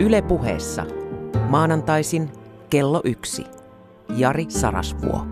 [0.00, 0.86] Yle puheessa.
[1.48, 2.30] Maanantaisin
[2.70, 3.44] kello yksi.
[4.16, 5.26] Jari Sarasvuo.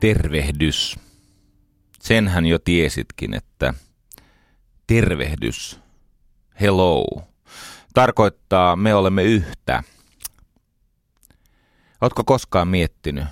[0.00, 0.96] Tervehdys.
[2.00, 3.74] Senhän jo tiesitkin, että
[4.86, 5.80] tervehdys,
[6.60, 7.04] hello,
[7.98, 9.82] tarkoittaa me olemme yhtä.
[12.00, 13.24] Oletko koskaan miettinyt,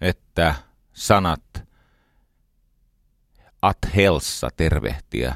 [0.00, 0.54] että
[0.92, 1.64] sanat
[3.62, 5.34] at helsa tervehtiä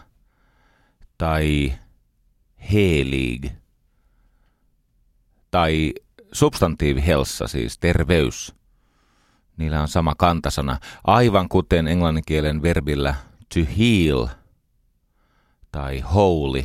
[1.19, 1.74] tai
[2.73, 3.47] helig
[5.50, 5.92] tai
[6.33, 8.55] substantiivi helsa siis terveys,
[9.56, 13.14] niillä on sama kantasana, aivan kuten englanninkielen verbillä
[13.55, 14.27] to heal
[15.72, 16.64] tai holy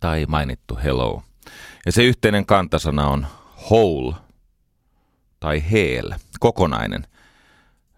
[0.00, 1.22] tai mainittu hello.
[1.86, 3.26] Ja se yhteinen kantasana on
[3.70, 4.14] whole
[5.40, 7.06] tai heel, kokonainen.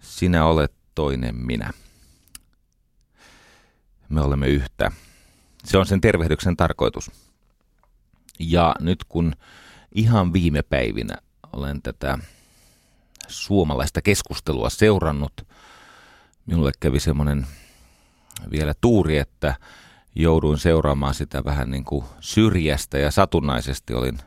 [0.01, 1.71] Sinä olet toinen minä.
[4.09, 4.91] Me olemme yhtä.
[5.65, 7.11] Se on sen tervehdyksen tarkoitus.
[8.39, 9.33] Ja nyt kun
[9.95, 11.17] ihan viime päivinä
[11.53, 12.19] olen tätä
[13.29, 15.33] suomalaista keskustelua seurannut,
[16.47, 17.47] minulle kävi semmoinen
[18.51, 19.55] vielä tuuri, että
[20.17, 23.95] jouduin seuraamaan sitä vähän niin kuin syrjästä ja satunnaisesti.
[23.95, 24.19] Olin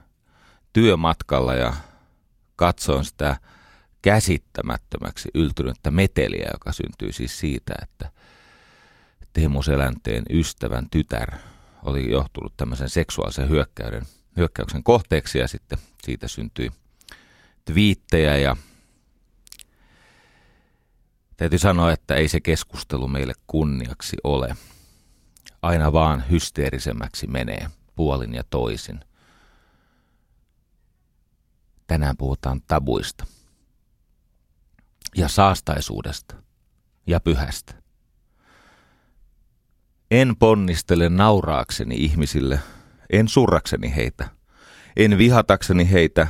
[0.73, 1.73] työmatkalla ja
[2.55, 3.37] katsoin sitä
[4.01, 8.11] käsittämättömäksi yltynyttä meteliä, joka syntyy siis siitä, että
[9.33, 11.31] Teemu Selänteen ystävän tytär
[11.83, 14.05] oli johtunut tämmöisen seksuaalisen hyökkäyksen,
[14.37, 16.71] hyökkäyksen kohteeksi ja sitten siitä syntyi
[17.65, 18.57] twiittejä ja
[21.37, 24.55] täytyy sanoa, että ei se keskustelu meille kunniaksi ole
[25.61, 28.99] aina vaan hysteerisemmäksi menee puolin ja toisin.
[31.87, 33.25] Tänään puhutaan tabuista
[35.15, 36.35] ja saastaisuudesta
[37.07, 37.73] ja pyhästä.
[40.11, 42.59] En ponnistele nauraakseni ihmisille,
[43.09, 44.29] en surrakseni heitä,
[44.97, 46.27] en vihatakseni heitä,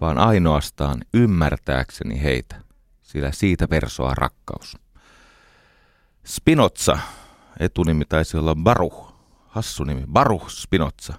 [0.00, 2.60] vaan ainoastaan ymmärtääkseni heitä,
[3.02, 4.76] sillä siitä versoaa rakkaus.
[6.26, 6.98] Spinoza
[7.58, 9.12] etunimi taisi olla Baruch,
[9.46, 11.14] hassu nimi, Baruch Spinoza.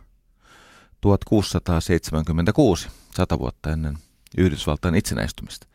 [1.01, 3.97] 1676, sata vuotta ennen
[4.38, 5.67] Yhdysvaltain itsenäistymistä.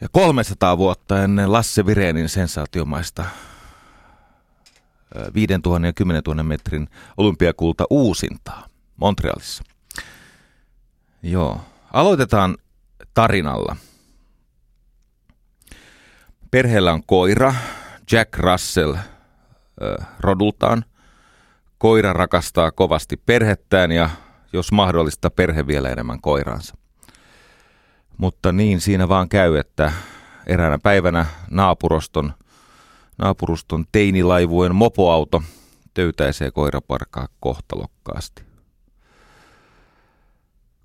[0.00, 3.24] Ja 300 vuotta ennen Lasse Virenin sensaatiomaista
[5.34, 8.66] 5000 ja 10 000 metrin olympiakulta uusintaa
[8.96, 9.64] Montrealissa.
[11.22, 11.60] Joo,
[11.92, 12.56] aloitetaan
[13.14, 13.76] tarinalla.
[16.50, 17.54] Perheellä on koira,
[18.12, 20.84] Jack Russell äh, rodultaan.
[21.78, 24.10] Koira rakastaa kovasti perhettään ja
[24.52, 26.76] jos mahdollista perhe vielä enemmän koiraansa.
[28.16, 29.92] Mutta niin siinä vaan käy, että
[30.46, 32.32] eräänä päivänä naapuroston,
[33.18, 35.42] naapuruston teinilaivujen mopoauto
[35.94, 38.42] töytäisee koiraparkaa kohtalokkaasti.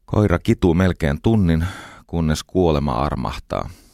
[0.06, 1.66] Koira kituu melkein tunnin,
[2.08, 3.70] kunnes kuolema armahtaa–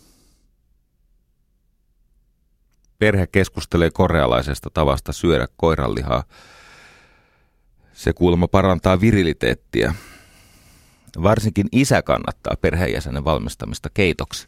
[3.02, 6.24] Perhe keskustelee korealaisesta tavasta syödä koiranlihaa.
[7.94, 9.96] Se kuulemma parantaa viriliteettiä.
[11.24, 14.48] Varsinkin isä kannattaa perheenjäsenen valmistamista keitoksi.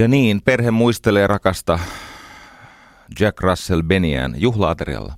[0.00, 1.78] Ja niin, perhe muistelee rakasta
[3.20, 5.14] Jack Russell Beniään juhlaaterialla.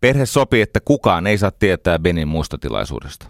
[0.00, 3.26] Perhe sopii, että kukaan ei saa tietää Benin muistotilaisuudesta.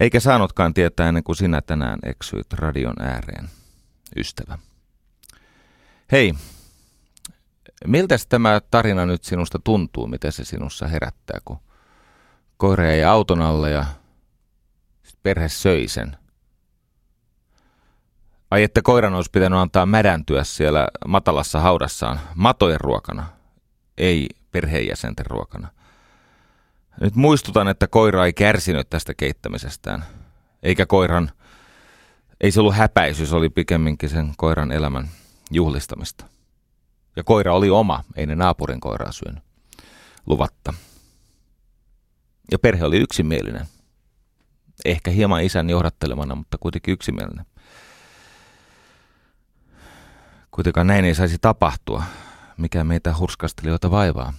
[0.00, 3.48] Eikä saanutkaan tietää ennen kuin sinä tänään eksyit radion ääreen,
[4.16, 4.58] ystävä.
[6.12, 6.34] Hei,
[7.86, 11.58] miltä tämä tarina nyt sinusta tuntuu, miten se sinussa herättää, kun
[12.56, 13.84] koira ei auton alle ja
[15.22, 16.16] perhe söi sen?
[18.50, 23.26] Ai että koiran olisi pitänyt antaa mädäntyä siellä matalassa haudassaan matojen ruokana,
[23.98, 25.68] ei perheenjäsenten ruokana.
[27.00, 30.04] Nyt muistutan, että koira ei kärsinyt tästä keittämisestään,
[30.62, 31.30] eikä koiran,
[32.40, 35.08] ei se ollut häpäisy, se oli pikemminkin sen koiran elämän
[35.50, 36.26] juhlistamista.
[37.16, 39.44] Ja koira oli oma, ei ne naapurin koiraa syönyt
[40.26, 40.74] luvatta.
[42.50, 43.66] Ja perhe oli yksimielinen.
[44.84, 47.46] Ehkä hieman isän johdattelemana, mutta kuitenkin yksimielinen.
[50.50, 52.02] Kuitenkaan näin ei saisi tapahtua,
[52.56, 54.32] mikä meitä hurskastelijoita vaivaa.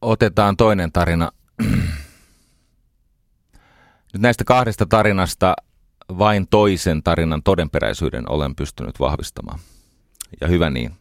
[0.00, 1.32] Otetaan toinen tarina.
[4.12, 5.56] Nyt näistä kahdesta tarinasta
[6.08, 9.58] vain toisen tarinan todenperäisyyden olen pystynyt vahvistamaan.
[10.40, 10.92] Ja hyvä niin.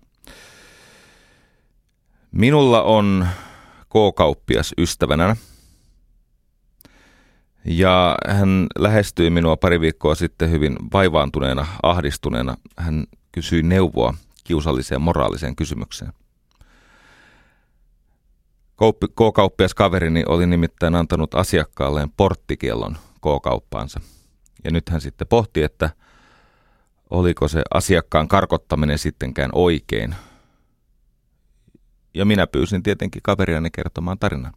[2.32, 3.28] Minulla on
[3.90, 5.36] K-kauppias ystävänä.
[7.66, 12.58] Ja hän lähestyi minua pari viikkoa sitten hyvin vaivaantuneena, ahdistuneena.
[12.78, 14.14] Hän kysyi neuvoa
[14.44, 16.14] kiusalliseen moraaliseen kysymykseen.
[19.16, 24.00] K-kauppias kaverini oli nimittäin antanut asiakkaalleen porttikiellon K-kauppaansa.
[24.66, 25.90] Ja nyt hän sitten pohti, että
[27.10, 30.16] oliko se asiakkaan karkottaminen sittenkään oikein.
[32.14, 34.54] Ja minä pyysin tietenkin kaveriani kertomaan tarinan.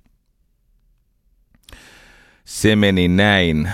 [2.45, 3.71] Se meni näin.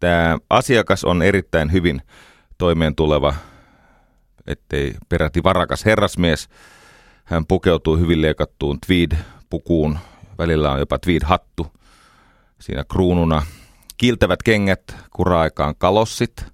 [0.00, 2.02] Tämä asiakas on erittäin hyvin
[2.58, 3.34] toimeen tuleva,
[4.46, 6.48] ettei peräti varakas herrasmies.
[7.24, 9.98] Hän pukeutuu hyvin leikattuun tweed-pukuun.
[10.38, 11.72] Välillä on jopa tweed-hattu.
[12.60, 13.42] Siinä kruununa
[13.98, 16.44] kiiltävät kengät, kura-aikaan kalossit,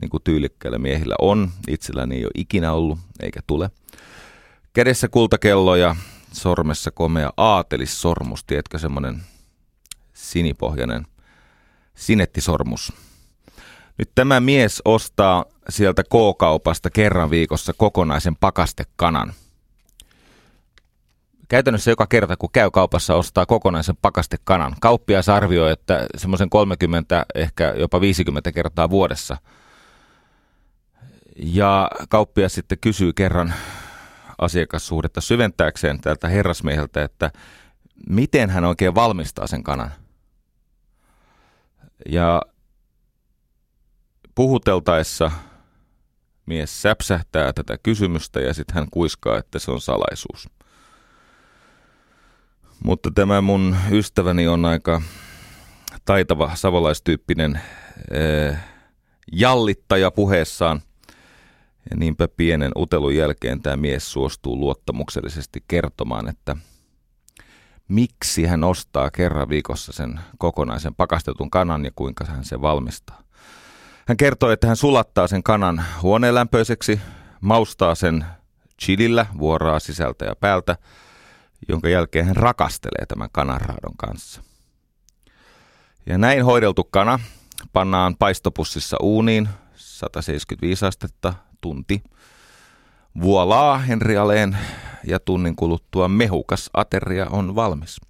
[0.00, 1.50] niin kuin tyylikkäillä miehillä on.
[1.68, 3.70] Itselläni ei ole ikinä ollut, eikä tule.
[4.72, 5.96] Kädessä kultakello ja
[6.32, 9.22] sormessa komea aatelissormus, tiedätkö semmoinen
[10.12, 11.06] sinipohjainen
[11.94, 12.92] sinettisormus.
[13.98, 19.32] Nyt tämä mies ostaa sieltä K-kaupasta kerran viikossa kokonaisen pakastekanan.
[21.50, 24.76] Käytännössä joka kerta, kun käy kaupassa, ostaa kokonaisen pakastekanan.
[24.80, 29.36] Kauppias arvioi, että semmoisen 30, ehkä jopa 50 kertaa vuodessa.
[31.36, 33.54] Ja kauppias sitten kysyy kerran
[34.38, 37.30] asiakassuhdetta syventääkseen tältä herrasmieheltä, että
[38.08, 39.90] miten hän oikein valmistaa sen kanan.
[42.08, 42.42] Ja
[44.34, 45.30] puhuteltaessa
[46.46, 50.59] mies säpsähtää tätä kysymystä ja sitten hän kuiskaa, että se on salaisuus.
[52.84, 55.02] Mutta tämä mun ystäväni on aika
[56.04, 57.60] taitava savolaistyyppinen
[58.10, 58.56] ee,
[59.32, 60.80] jallittaja puheessaan.
[61.90, 66.56] Ja niinpä pienen utelun jälkeen tämä mies suostuu luottamuksellisesti kertomaan, että–
[67.90, 73.22] miksi hän ostaa kerran viikossa sen kokonaisen pakastetun kanan ja kuinka hän sen valmistaa.
[74.06, 77.00] Hän kertoo, että hän sulattaa sen kanan huoneenlämpöiseksi,
[77.40, 78.24] maustaa sen
[78.82, 80.76] chilillä vuoraa sisältä ja päältä,
[81.70, 84.42] jonka jälkeen hän rakastelee tämän kananraadon kanssa.
[86.06, 87.18] Ja näin hoideltu kana
[87.72, 92.02] pannaan paistopussissa uuniin 175 astetta tunti.
[93.20, 94.58] Vuolaa Henrialeen
[95.06, 98.00] ja tunnin kuluttua mehukas ateria on valmis.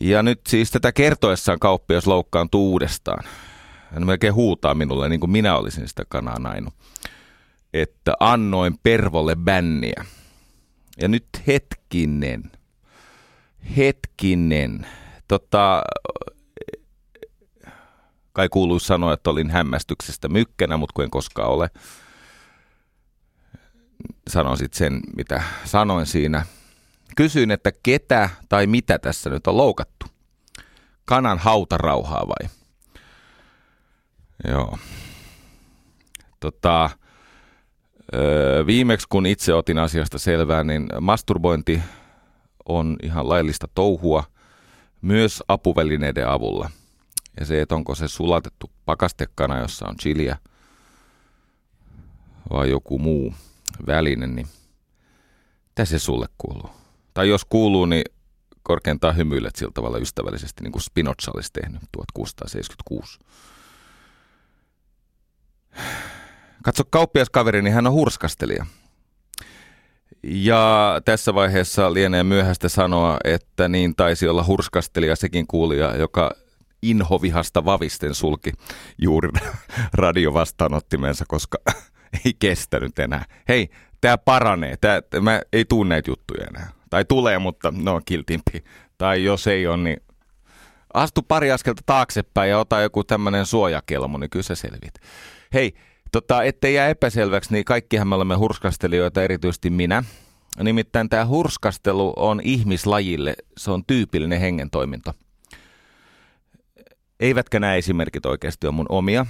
[0.00, 3.24] Ja nyt siis tätä kertoessaan kauppias loukkaantuu uudestaan.
[3.92, 6.74] Hän melkein huutaa minulle, niin kuin minä olisin sitä kanaa nainut,
[7.74, 10.04] että annoin Pervolle bänniä.
[11.00, 12.52] Ja nyt hetkinen,
[13.76, 14.86] hetkinen,
[15.28, 15.82] tota,
[18.32, 21.70] kai kuuluisi sanoa, että olin hämmästyksestä mykkänä, mutta kun en koskaan ole
[24.28, 26.46] sanon sitten sen, mitä sanoin siinä.
[27.16, 30.06] Kysyin, että ketä tai mitä tässä nyt on loukattu.
[31.04, 32.50] Kanan hautarauhaa vai?
[34.48, 34.78] Joo.
[36.40, 36.90] Tota,
[38.66, 41.82] viimeksi kun itse otin asiasta selvää, niin masturbointi
[42.68, 44.24] on ihan laillista touhua
[45.02, 46.70] myös apuvälineiden avulla.
[47.40, 50.36] Ja se, että onko se sulatettu pakastekana, jossa on chiliä
[52.50, 53.34] vai joku muu
[53.86, 54.46] väline, niin
[55.68, 56.70] mitä se sulle kuuluu?
[57.14, 58.04] Tai jos kuuluu, niin
[58.62, 63.18] korkeintaan hymyilet sillä tavalla ystävällisesti, niin kuin Spinoza olisi tehnyt 1676.
[66.62, 68.66] Katso kauppiaskaveri, niin hän on hurskastelija.
[70.22, 76.30] Ja tässä vaiheessa lienee myöhäistä sanoa, että niin taisi olla hurskastelija sekin kuulija, joka
[76.82, 78.52] inhovihasta vavisten sulki
[78.98, 79.28] juuri
[79.92, 81.58] radiovastaanottimensa, koska
[82.24, 83.24] ei kestänyt enää.
[83.48, 83.68] Hei,
[84.00, 86.70] tämä paranee, tää, mä ei tuu näitä juttuja enää.
[86.90, 88.64] Tai tulee, mutta no kiltimpi.
[88.98, 90.02] Tai jos ei ole, niin
[90.94, 94.94] astu pari askelta taaksepäin ja ota joku tämmöinen suojakelmo, niin kyllä sä selvit.
[95.54, 95.74] Hei,
[96.12, 100.04] tota, ettei jää epäselväksi, niin kaikkihan me olemme hurskastelijoita, erityisesti minä.
[100.62, 105.12] Nimittäin tämä hurskastelu on ihmislajille, se on tyypillinen hengentoiminto.
[107.20, 109.26] Eivätkä nämä esimerkit oikeasti ole mun omia,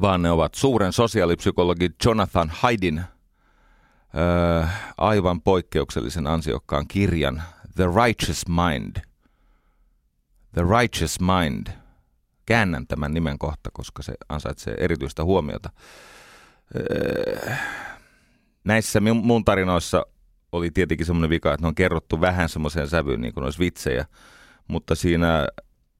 [0.00, 4.66] vaan ne ovat suuren sosiaalipsykologi Jonathan Haidin öö,
[4.96, 7.42] aivan poikkeuksellisen ansiokkaan kirjan
[7.74, 8.96] The Righteous Mind.
[10.54, 11.81] The Righteous Mind.
[12.46, 15.70] Käännän tämän nimen kohta, koska se ansaitsee erityistä huomiota.
[16.76, 17.54] Öö,
[18.64, 20.06] näissä mun tarinoissa
[20.52, 24.06] oli tietenkin semmoinen vika, että ne on kerrottu vähän semmoiseen sävyyn, niin kuin olisi vitsejä,
[24.68, 25.46] mutta siinä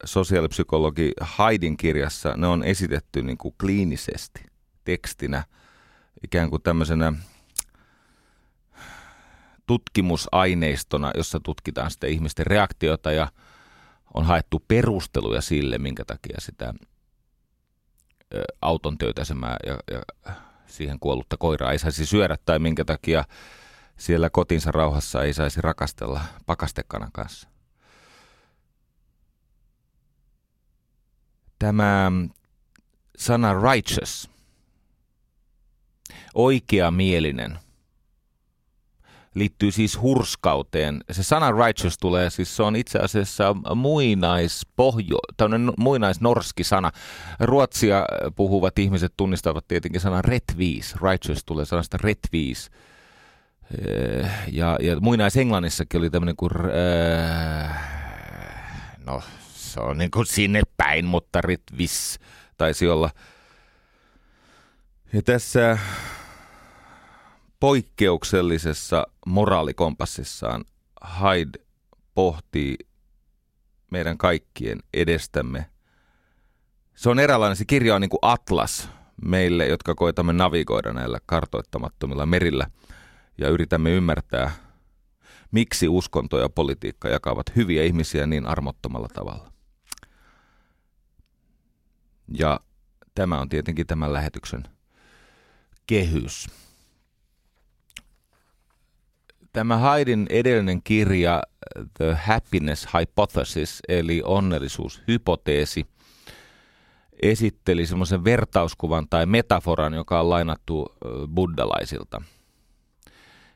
[0.05, 4.43] sosiaalipsykologi Haidin kirjassa ne on esitetty niin kuin kliinisesti
[4.83, 5.43] tekstinä
[6.23, 7.13] ikään kuin tämmöisenä
[9.65, 13.27] tutkimusaineistona, jossa tutkitaan sitten ihmisten reaktiota ja
[14.21, 16.73] haettu perusteluja sille, minkä takia sitä
[18.61, 20.33] auton töytäsemää ja, ja
[20.67, 23.25] siihen kuollutta koiraa ei saisi syödä tai minkä takia
[23.97, 27.47] siellä kotinsa rauhassa ei saisi rakastella pakastekanan kanssa.
[31.59, 32.11] Tämä
[33.17, 34.29] sana righteous,
[36.33, 37.59] oikeamielinen,
[39.33, 41.03] liittyy siis hurskauteen.
[41.11, 45.17] Se sana righteous tulee, siis se on itse asiassa muinaispohjo,
[45.77, 46.91] muinaisnorski sana.
[47.39, 50.95] Ruotsia puhuvat ihmiset tunnistavat tietenkin sanan retviis.
[51.01, 52.71] Righteous tulee sanasta retviis.
[53.77, 57.81] Eh, ja, ja muinaisenglannissakin oli tämmöinen kuin, äh,
[59.05, 59.21] no
[59.53, 62.19] se on niin kuin sinne päin, mutta retvis
[62.57, 63.09] taisi olla.
[65.13, 65.77] Ja tässä
[67.63, 70.65] poikkeuksellisessa moraalikompassissaan
[71.21, 71.59] Hyde
[72.13, 72.77] pohtii
[73.91, 75.65] meidän kaikkien edestämme.
[76.95, 78.89] Se on eräänlainen, se kirja on niin kuin atlas
[79.25, 82.67] meille, jotka koitamme navigoida näillä kartoittamattomilla merillä
[83.37, 84.51] ja yritämme ymmärtää,
[85.51, 89.51] miksi uskonto ja politiikka jakavat hyviä ihmisiä niin armottomalla tavalla.
[92.37, 92.59] Ja
[93.15, 94.63] tämä on tietenkin tämän lähetyksen
[95.87, 96.62] kehys
[99.53, 101.43] tämä Haidin edellinen kirja
[101.97, 105.85] The Happiness Hypothesis, eli onnellisuushypoteesi,
[107.21, 110.95] esitteli semmoisen vertauskuvan tai metaforan, joka on lainattu
[111.33, 112.21] buddalaisilta.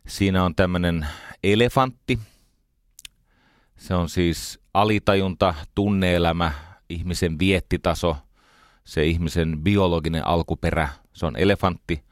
[0.07, 1.07] Siinä on tämmöinen
[1.43, 2.19] elefantti.
[3.77, 6.51] Se on siis alitajunta, tunneelämä,
[6.89, 8.17] ihmisen viettitaso,
[8.83, 10.89] se ihmisen biologinen alkuperä.
[11.13, 12.03] Se on elefantti,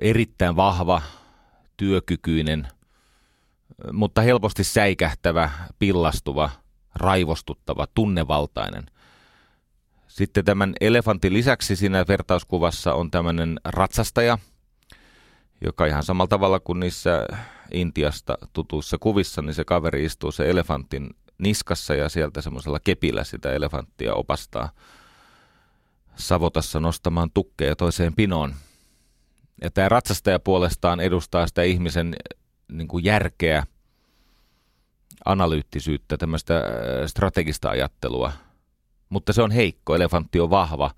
[0.00, 1.02] erittäin vahva,
[1.76, 2.68] työkykyinen,
[3.92, 6.50] mutta helposti säikähtävä, pillastuva,
[6.94, 8.86] raivostuttava, tunnevaltainen.
[10.08, 14.38] Sitten tämän elefantin lisäksi siinä vertauskuvassa on tämmöinen ratsastaja,
[15.64, 17.26] joka ihan samalla tavalla kuin niissä
[17.72, 23.52] Intiasta tutuissa kuvissa, niin se kaveri istuu se elefantin niskassa ja sieltä semmoisella kepillä sitä
[23.52, 24.70] elefanttia opastaa
[26.16, 28.54] savotassa nostamaan tukkeja toiseen pinoon.
[29.60, 32.16] Ja tämä ratsastaja puolestaan edustaa sitä ihmisen
[32.72, 33.64] niin kuin järkeä,
[35.24, 36.62] analyyttisyyttä, tämmöistä äh,
[37.06, 38.32] strategista ajattelua.
[39.08, 40.90] Mutta se on heikko, elefantti on vahva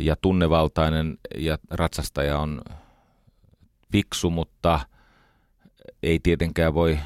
[0.00, 2.62] ja tunnevaltainen ja ratsastaja on
[3.92, 4.80] fiksu, mutta
[6.02, 6.98] ei tietenkään voi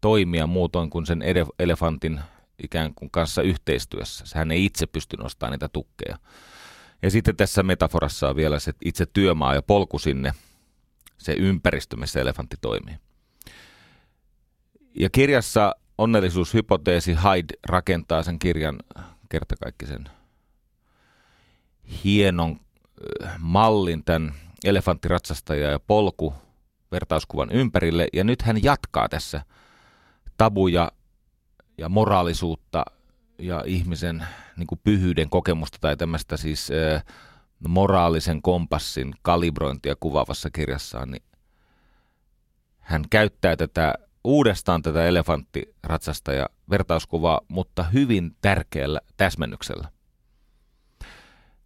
[0.00, 1.22] toimia muutoin kuin sen
[1.58, 2.20] elefantin
[2.62, 4.24] ikään kuin kanssa yhteistyössä.
[4.34, 6.18] Hän ei itse pysty nostamaan niitä tukkeja.
[7.02, 10.32] Ja sitten tässä metaforassa on vielä se itse työmaa ja polku sinne,
[11.18, 12.94] se ympäristö, missä elefantti toimii.
[14.94, 18.78] Ja kirjassa onnellisuushypoteesi Hyde rakentaa sen kirjan
[19.28, 20.04] kertakaikkisen
[22.04, 22.60] hienon
[23.38, 26.34] mallin tämän elefanttiratsastaja ja polku
[26.92, 28.08] vertauskuvan ympärille.
[28.12, 29.42] Ja nyt hän jatkaa tässä
[30.36, 30.92] tabuja
[31.78, 32.84] ja moraalisuutta
[33.38, 34.26] ja ihmisen
[34.56, 37.04] niin kuin pyhyyden kokemusta tai tämmöistä siis äh,
[37.68, 41.22] moraalisen kompassin kalibrointia kuvaavassa kirjassaan, niin
[42.78, 49.88] hän käyttää tätä uudestaan tätä elefanttiratsasta ja vertauskuvaa, mutta hyvin tärkeällä täsmennyksellä.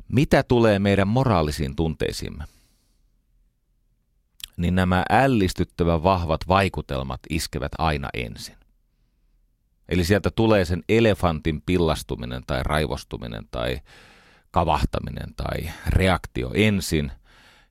[0.09, 2.45] Mitä tulee meidän moraalisiin tunteisiimme?
[4.57, 8.62] Niin nämä ällistyttävän vahvat vaikutelmat iskevät aina ensin.
[9.93, 13.81] Eli sieltä tulee sen elefantin pillastuminen tai raivostuminen tai
[14.51, 17.13] kavahtaminen tai reaktio ensin.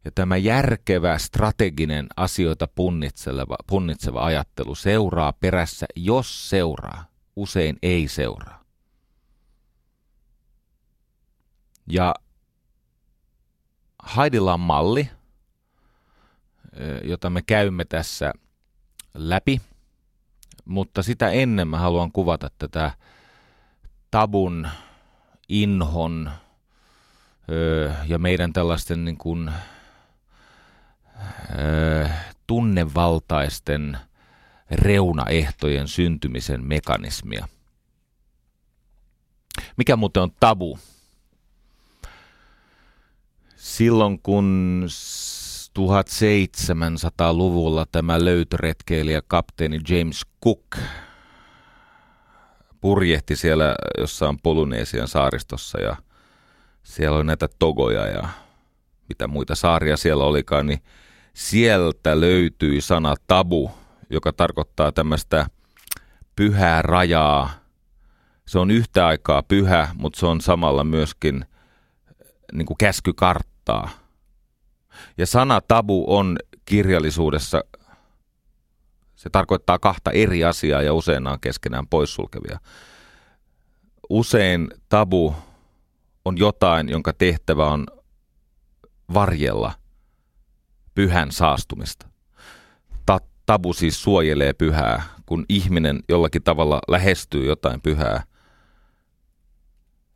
[0.06, 7.06] Ja tämä järkevä, strateginen, asioita punnitseva, punnitseva ajattelu seuraa perässä, jos seuraa.
[7.36, 8.63] Usein ei seuraa.
[11.88, 12.16] Ja
[14.04, 15.10] Haidilla on malli,
[17.04, 18.34] jota me käymme tässä
[19.13, 19.62] läpi–
[20.65, 22.91] mutta sitä ennen mä haluan kuvata tätä
[24.12, 24.68] tabun,
[25.50, 26.32] inhon
[27.51, 29.51] öö, ja meidän tällaisten niin kuin,
[31.60, 32.08] öö,
[32.48, 33.98] tunnevaltaisten
[34.72, 37.48] reunaehtojen syntymisen mekanismia.
[39.77, 40.80] Mikä muuten on tabu?
[43.56, 44.84] Silloin kun
[45.80, 50.78] 1700-luvulla tämä löytöretkeilijä kapteeni James Cook
[52.82, 55.96] purjehti siellä jossain Polynesian saaristossa ja
[56.84, 58.30] siellä oli näitä togoja ja
[59.10, 60.80] mitä muita saaria siellä olikaan, niin
[61.34, 63.72] sieltä löytyi sana tabu,
[64.10, 65.46] joka tarkoittaa tämmöistä
[66.36, 67.50] pyhää rajaa.
[68.48, 71.46] Se on yhtä aikaa pyhä, mutta se on samalla myöskin
[72.54, 73.90] niin kuin käskykarttaa.
[75.18, 77.64] Ja sana tabu on kirjallisuudessa,
[79.16, 82.60] se tarkoittaa kahta eri asiaa ja usein on keskenään poissulkevia.
[84.10, 85.36] Usein tabu
[86.26, 87.88] on jotain, jonka tehtävä on
[89.14, 89.74] varjella
[90.96, 92.08] pyhän saastumista.
[93.06, 98.24] Ta- tabu siis suojelee pyhää, kun ihminen jollakin tavalla lähestyy jotain pyhää,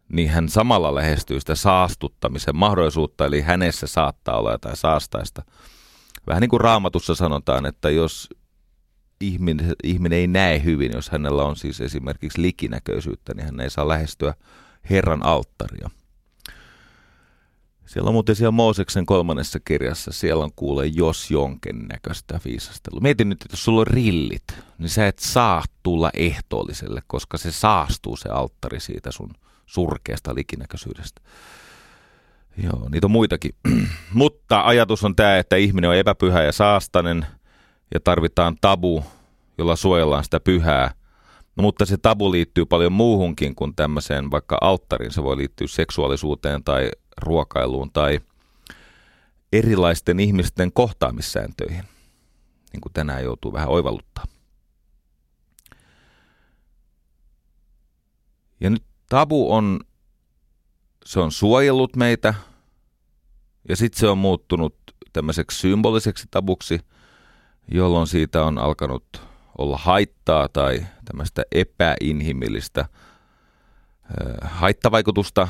[0.09, 5.43] niin hän samalla lähestyy sitä saastuttamisen mahdollisuutta, eli hänessä saattaa olla jotain saastaista.
[6.27, 8.29] Vähän niin kuin raamatussa sanotaan, että jos
[9.21, 13.87] ihminen, ihminen ei näe hyvin, jos hänellä on siis esimerkiksi likinäköisyyttä, niin hän ei saa
[13.87, 14.33] lähestyä
[14.89, 15.89] Herran alttaria.
[17.85, 22.99] Siellä on muuten siellä Mooseksen kolmannessa kirjassa, siellä on kuule jos jonkin näköistä viisastelua.
[23.01, 24.43] Mietin nyt, että jos sulla on rillit,
[24.77, 29.29] niin sä et saa tulla ehtoolliselle, koska se saastuu se alttari siitä sun
[29.65, 31.21] surkeasta likinäköisyydestä.
[32.63, 33.51] Joo, niitä on muitakin.
[34.13, 37.25] Mutta ajatus on tämä, että ihminen on epäpyhä ja saastainen
[37.93, 39.03] ja tarvitaan tabu,
[39.57, 40.91] jolla suojellaan sitä pyhää.
[41.55, 45.11] No, mutta se tabu liittyy paljon muuhunkin kuin tämmöiseen vaikka alttariin.
[45.11, 48.19] Se voi liittyä seksuaalisuuteen tai ruokailuun tai
[49.53, 51.83] erilaisten ihmisten kohtaamissääntöihin,
[52.73, 54.25] niin kuin tänään joutuu vähän oivalluttaa.
[58.59, 59.79] Ja nyt tabu on,
[61.05, 62.33] se on suojellut meitä
[63.69, 64.75] ja sitten se on muuttunut
[65.13, 66.79] tämmöiseksi symboliseksi tabuksi,
[67.71, 69.21] jolloin siitä on alkanut
[69.57, 72.85] olla haittaa tai tämmöistä epäinhimillistä
[74.41, 75.47] haittavaikutusta.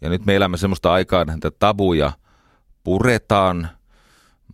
[0.00, 2.12] Ja nyt me elämme semmoista aikaa, että tabuja
[2.84, 3.68] puretaan,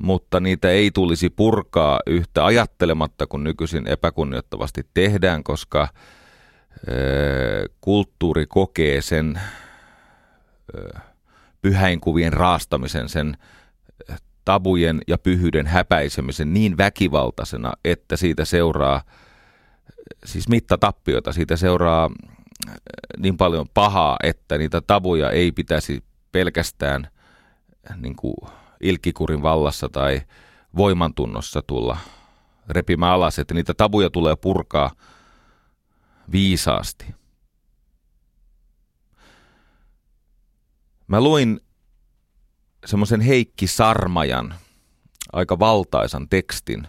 [0.03, 5.89] mutta niitä ei tulisi purkaa yhtä ajattelematta kuin nykyisin epäkunnioittavasti tehdään, koska
[7.81, 9.41] kulttuuri kokee sen
[11.63, 13.37] pyhäinkuvien raastamisen, sen
[14.45, 19.03] tabujen ja pyhyyden häpäisemisen niin väkivaltaisena, että siitä seuraa
[20.25, 22.11] siis mittatappioita, siitä seuraa
[23.19, 27.09] niin paljon pahaa, että niitä tabuja ei pitäisi pelkästään
[27.97, 28.37] niin kuin
[28.81, 30.23] ilkikurin vallassa tai
[30.77, 31.99] voimantunnossa tulla
[32.69, 34.91] repimään alas, että niitä tabuja tulee purkaa
[36.33, 37.07] viisaasti.
[41.07, 41.61] Mä luin
[42.87, 44.55] semmoisen Heikki Sarmajan
[45.33, 46.89] aika valtaisan tekstin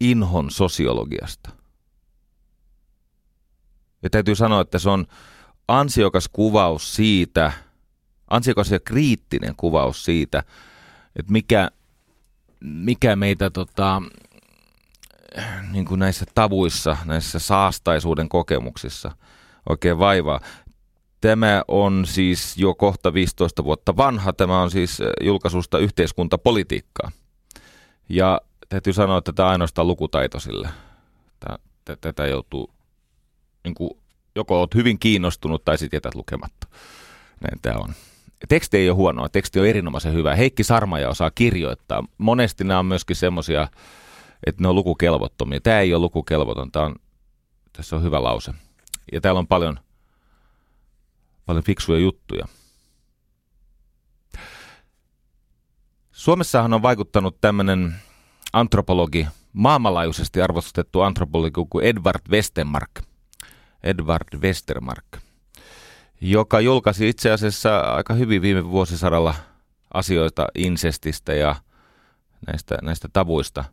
[0.00, 1.50] inhon sosiologiasta.
[4.02, 5.06] Ja täytyy sanoa, että se on
[5.68, 7.52] ansiokas kuvaus siitä,
[8.30, 10.42] ansiokas ja kriittinen kuvaus siitä,
[11.16, 11.70] että mikä,
[12.60, 14.02] mikä meitä tota,
[15.72, 19.10] niin kuin näissä tavuissa, näissä saastaisuuden kokemuksissa
[19.68, 20.40] oikein vaivaa.
[21.20, 24.32] Tämä on siis jo kohta 15 vuotta vanha.
[24.32, 27.10] Tämä on siis julkaisusta yhteiskuntapolitiikkaa.
[28.08, 30.68] Ja täytyy sanoa, että tämä on ainoastaan lukutaitoisille.
[32.00, 32.70] Tätä joutuu
[33.64, 33.90] niin kuin,
[34.34, 36.66] joko olet hyvin kiinnostunut tai sitten jätät lukematta.
[37.40, 37.94] Näin tämä on.
[38.48, 40.34] Teksti ei ole huonoa, teksti on erinomaisen hyvä.
[40.36, 42.04] Heikki Sarmaja osaa kirjoittaa.
[42.18, 43.68] Monesti nämä on myöskin semmoisia,
[44.46, 45.60] että ne on lukukelvottomia.
[45.60, 46.96] Tämä ei ole lukukelvoton, tämä on,
[47.72, 48.52] tässä on hyvä lause.
[49.12, 49.80] Ja täällä on paljon,
[51.46, 52.46] paljon fiksuja juttuja.
[56.12, 57.94] Suomessahan on vaikuttanut tämmöinen
[58.52, 62.90] antropologi, maailmanlaajuisesti arvostettu antropologi kuin Edward Westermark–
[63.82, 65.04] Edward Westermark,
[66.20, 69.34] joka julkaisi itse asiassa aika hyvin viime vuosisadalla
[69.94, 71.56] asioita insestistä ja
[72.46, 73.64] näistä, näistä tavuista.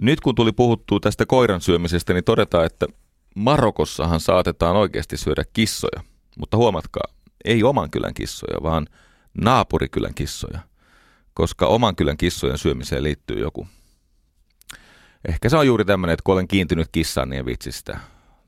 [0.00, 2.86] Nyt kun tuli puhuttua tästä koiran syömisestä, niin todetaan, että
[3.34, 6.00] Marokossahan saatetaan oikeasti syödä kissoja.
[6.38, 7.04] Mutta huomatkaa,
[7.44, 8.86] ei oman kylän kissoja, vaan
[9.40, 10.60] naapurikylän kissoja.
[11.34, 13.68] Koska oman kylän kissojen syömiseen liittyy joku.
[15.28, 18.00] Ehkä se on juuri tämmöinen, että kun olen kiintynyt kissaan, niin en vitsi sitä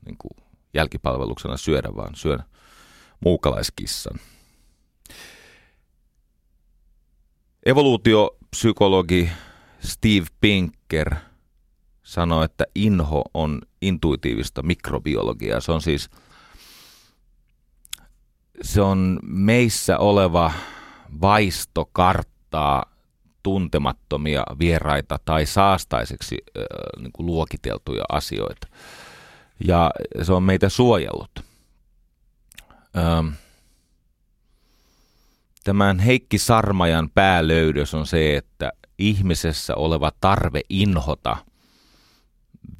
[0.05, 2.43] niin kuin jälkipalveluksena syödä, vaan syön
[3.19, 4.19] muukalaiskissan.
[7.65, 9.29] Evoluutiopsykologi
[9.79, 11.15] Steve Pinker
[12.13, 15.59] sanoi, että inho on intuitiivista mikrobiologiaa.
[15.59, 16.09] Se on siis
[18.61, 20.51] se on meissä oleva
[21.21, 22.85] vaisto karttaa
[23.43, 26.37] tuntemattomia vieraita tai saastaiseksi
[26.99, 28.67] niin kuin luokiteltuja asioita
[29.67, 31.31] ja se on meitä suojellut.
[35.63, 41.37] Tämän Heikki Sarmajan päälöydös on se, että ihmisessä oleva tarve inhota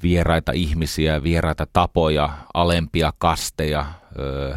[0.02, 3.86] vieraita ihmisiä, vieraita tapoja, alempia kasteja,
[4.18, 4.56] öö,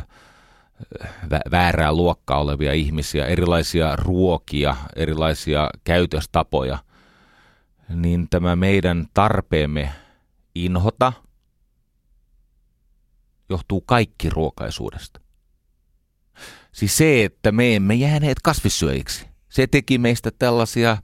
[1.51, 6.77] väärää luokkaa olevia ihmisiä, erilaisia ruokia, erilaisia käytöstapoja,
[7.89, 9.91] niin tämä meidän tarpeemme
[10.55, 11.13] inhota
[13.49, 15.21] johtuu kaikki ruokaisuudesta.
[16.71, 20.97] Siis se, että me emme jääneet kasvissyöjiksi, se teki meistä tällaisia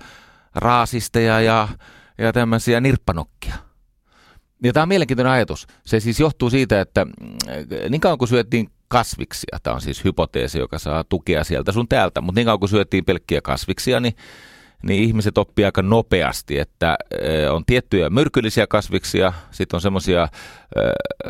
[0.56, 1.68] raasisteja ja,
[2.18, 3.73] ja tämmöisiä nirppanokkia.
[4.64, 5.68] Ja tämä on mielenkiintoinen ajatus.
[5.86, 7.12] Se siis johtuu siitä, että mm,
[7.90, 12.22] niin kauan kuin syöttiin kasviksia, tämä on siis hypoteesi, joka saa tukea sieltä sun täältä,
[12.22, 14.16] mutta niin kauan kuin syöttiin pelkkiä kasviksia, niin,
[14.84, 16.98] niin ihmiset oppii aika nopeasti, että
[17.52, 20.28] on tiettyjä myrkyllisiä kasviksia, sitten on semmoisia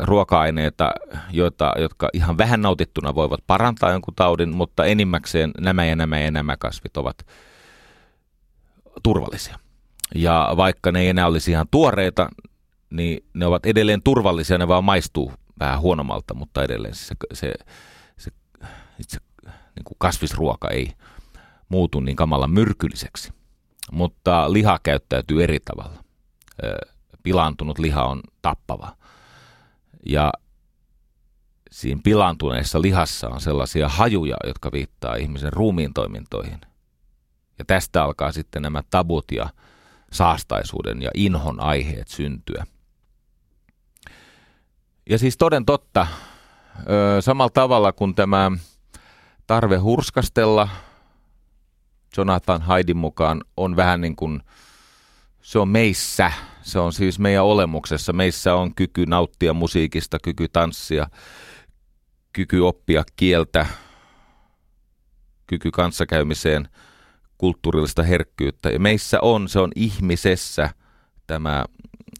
[0.02, 0.90] ruoka-aineita,
[1.30, 6.30] joita, jotka ihan vähän nautittuna voivat parantaa jonkun taudin, mutta enimmäkseen nämä ja nämä ja
[6.30, 7.16] nämä kasvit ovat
[9.02, 9.58] turvallisia.
[10.14, 12.28] Ja vaikka ne ei enää olisi ihan tuoreita,
[12.96, 17.54] niin ne ovat edelleen turvallisia, ne vaan maistuu vähän huonommalta, mutta edelleen se, se,
[18.16, 18.30] se
[19.00, 20.92] itse niin kuin kasvisruoka ei
[21.68, 23.32] muutu niin kamalan myrkylliseksi.
[23.92, 26.04] Mutta liha käyttäytyy eri tavalla.
[27.22, 28.96] Pilaantunut liha on tappava.
[30.06, 30.32] Ja
[31.70, 36.60] siinä pilaantuneessa lihassa on sellaisia hajuja, jotka viittaa ihmisen ruumiin toimintoihin.
[37.58, 39.48] Ja tästä alkaa sitten nämä tabut ja
[40.12, 42.64] saastaisuuden ja inhon aiheet syntyä.
[45.10, 46.06] Ja siis toden totta,
[47.20, 48.52] samalla tavalla kuin tämä
[49.46, 50.68] tarve hurskastella
[52.16, 54.40] Jonathan Haidin mukaan on vähän niin kuin,
[55.42, 58.12] se on meissä, se on siis meidän olemuksessa.
[58.12, 61.06] Meissä on kyky nauttia musiikista, kyky tanssia,
[62.32, 63.66] kyky oppia kieltä,
[65.46, 66.68] kyky kanssakäymiseen,
[67.38, 68.70] kulttuurillista herkkyyttä.
[68.70, 70.70] Ja meissä on, se on ihmisessä
[71.26, 71.64] tämä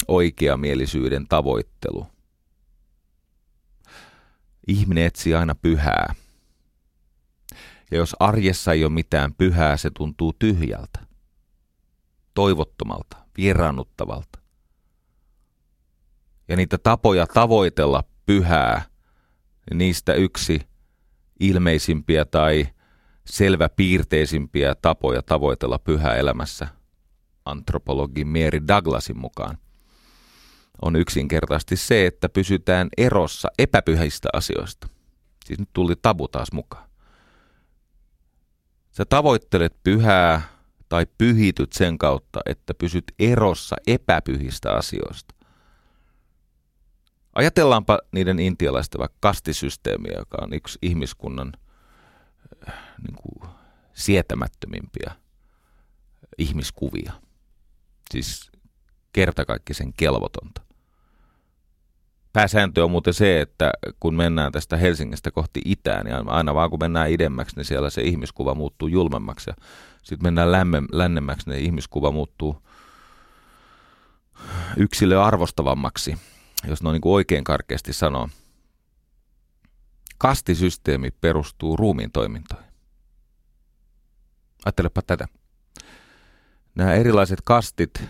[0.09, 2.14] oikeamielisyyden tavoittelu.
[4.69, 6.15] Ihminen etsii aina pyhää.
[7.91, 10.99] Ja jos arjessa ei ole mitään pyhää, se tuntuu tyhjältä,
[12.35, 14.39] toivottomalta, vieraannuttavalta.
[16.49, 18.83] Ja niitä tapoja tavoitella pyhää,
[19.75, 20.61] niistä yksi
[21.41, 22.67] ilmeisimpiä tai
[23.27, 26.69] selväpiirteisimpiä tapoja tavoitella pyhää elämässä
[27.45, 29.59] antropologi Mary Douglasin mukaan
[30.83, 34.89] on yksinkertaisesti se, että pysytään erossa epäpyhistä asioista.
[35.45, 36.89] Siis nyt tuli tabu taas mukaan.
[38.91, 40.43] Sä tavoittelet pyhää
[40.89, 45.35] tai pyhityt sen kautta, että pysyt erossa epäpyhistä asioista.
[47.35, 51.53] Ajatellaanpa niiden intialaisten vaikka kastisysteemiä, joka on yksi ihmiskunnan
[52.69, 52.75] äh,
[53.07, 53.51] niin kuin,
[53.95, 55.15] sietämättömimpiä
[56.39, 57.13] ihmiskuvia.
[58.11, 58.51] Siis
[59.13, 60.64] kertakaikkisen kelvotonta.
[62.35, 63.71] Pääsääntö on muuten se, että
[64.01, 68.03] kun mennään tästä Helsingistä kohti itään, niin aina vaan kun mennään idemmäksi, niin siellä se
[68.03, 69.51] ihmiskuva muuttuu julmemmaksi.
[70.03, 72.63] Sitten mennään lämme, lännemmäksi, niin ihmiskuva muuttuu
[74.77, 76.19] yksilö arvostavammaksi,
[76.69, 78.29] jos noin niin oikein karkeasti sanoo.
[80.19, 82.67] Kastisysteemi perustuu ruumiin toimintoihin.
[84.65, 85.29] Ajattelepa tätä.
[86.75, 88.05] Nämä erilaiset kastit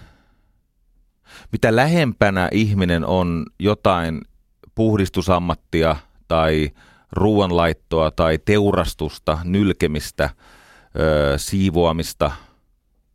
[1.52, 4.20] mitä lähempänä ihminen on jotain
[4.74, 5.96] puhdistusammattia
[6.28, 6.70] tai
[7.12, 10.30] ruoanlaittoa tai teurastusta, nylkemistä,
[11.00, 12.30] ö, siivoamista,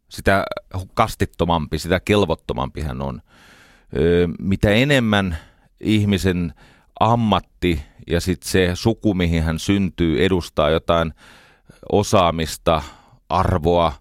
[0.09, 0.45] sitä
[0.93, 3.21] kastittomampi, sitä kelvottomampi hän on.
[3.97, 5.37] Ö, mitä enemmän
[5.79, 6.53] ihmisen
[6.99, 11.13] ammatti ja sitten se suku, mihin hän syntyy, edustaa jotain
[11.91, 12.81] osaamista,
[13.29, 13.93] arvoa,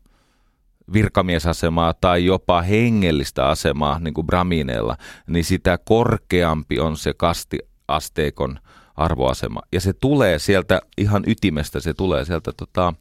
[0.93, 4.97] virkamiesasemaa tai jopa hengellistä asemaa, niin kuin bramineilla,
[5.27, 8.59] niin sitä korkeampi on se kastiasteikon
[8.97, 9.61] arvoasema.
[9.73, 12.95] Ja se tulee sieltä ihan ytimestä, se tulee sieltä tota,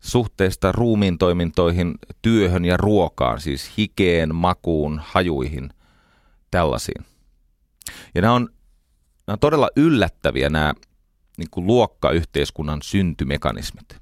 [0.00, 5.70] suhteesta ruumiin toimintoihin, työhön ja ruokaan, siis hikeen, makuun, hajuihin,
[6.50, 7.04] tällaisiin.
[8.14, 8.48] Ja nämä on,
[9.26, 10.72] nämä on todella yllättäviä nämä
[11.38, 14.01] niin kuin luokkayhteiskunnan syntymekanismit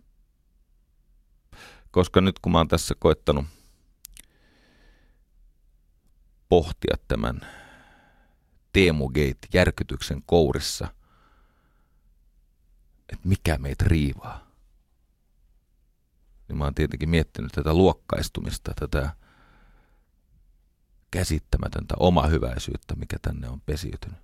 [1.90, 3.44] koska nyt kun mä oon tässä koettanut
[6.48, 7.40] pohtia tämän
[8.72, 10.88] Teemugate-järkytyksen kourissa,
[13.08, 14.46] että mikä meitä riivaa,
[16.48, 19.10] niin mä oon tietenkin miettinyt tätä luokkaistumista, tätä
[21.10, 24.18] käsittämätöntä omahyväisyyttä, mikä tänne on pesiytynyt.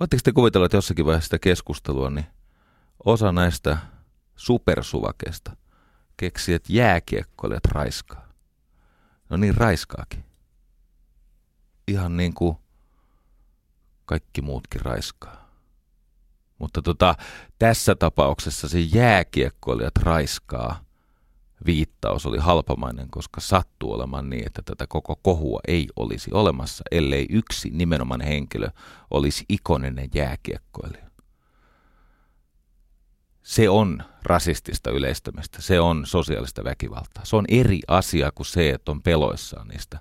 [0.00, 2.26] Oletteko te kuvitella, että jossakin vaiheessa sitä keskustelua, niin
[3.04, 3.78] osa näistä
[4.38, 5.56] supersuvakesta
[6.16, 8.28] keksi, että jääkiekkoilijat raiskaa.
[9.30, 10.24] No niin, raiskaakin.
[11.88, 12.56] Ihan niin kuin
[14.04, 15.48] kaikki muutkin raiskaa.
[16.58, 17.14] Mutta tota,
[17.58, 20.84] tässä tapauksessa se jääkiekkoilijat raiskaa
[21.66, 27.26] viittaus oli halpamainen, koska sattuu olemaan niin, että tätä koko kohua ei olisi olemassa, ellei
[27.30, 28.70] yksi nimenomaan henkilö
[29.10, 31.07] olisi ikoninen jääkiekkoilija.
[33.48, 37.24] Se on rasistista yleistämistä, se on sosiaalista väkivaltaa.
[37.24, 39.98] Se on eri asia kuin se, että on peloissaan niistä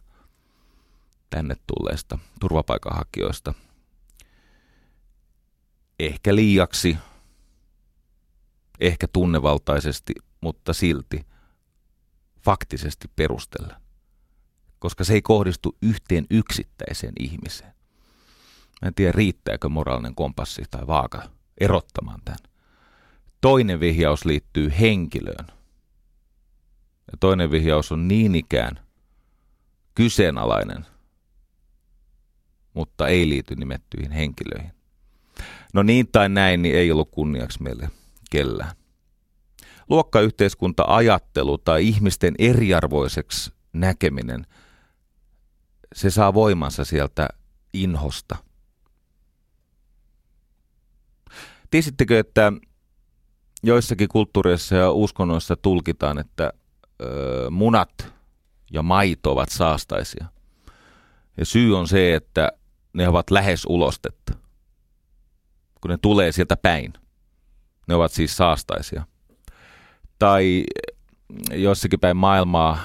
[1.30, 3.54] tänne tulleista turvapaikanhakijoista.
[6.00, 6.98] Ehkä liiaksi,
[8.80, 11.26] ehkä tunnevaltaisesti, mutta silti
[12.42, 13.82] faktisesti perustella.
[14.80, 17.74] Koska se ei kohdistu yhteen yksittäiseen ihmiseen.
[18.82, 22.47] Mä en tiedä, riittääkö moraalinen kompassi tai vaaka erottamaan tämän.
[23.42, 25.48] Toinen vihjaus liittyy henkilöön.
[27.12, 28.80] Ja toinen vihjaus on niin ikään
[29.96, 30.86] kyseenalainen,
[32.74, 34.72] mutta ei liity nimettyihin henkilöihin.
[35.74, 37.90] No niin tai näin, niin ei ollut kunniaksi meille
[38.32, 38.76] kellään.
[39.90, 44.48] Luokkayhteiskunta-ajattelu tai ihmisten eriarvoiseksi näkeminen,
[45.96, 47.28] se saa voimansa sieltä
[47.74, 48.36] inhosta.
[51.72, 52.54] Tiesittekö, että
[53.64, 56.54] joissakin kulttuureissa ja uskonnoissa tulkitaan, että
[57.02, 58.14] ö, munat
[58.72, 60.26] ja maito ovat saastaisia.
[61.38, 62.52] Ja syy on se, että
[62.94, 64.34] ne ovat lähes ulostetta.
[65.82, 66.94] Kun ne tulee sieltä päin.
[67.88, 69.04] Ne ovat siis saastaisia.
[70.20, 70.64] Tai
[71.52, 72.80] jossakin päin maailmaa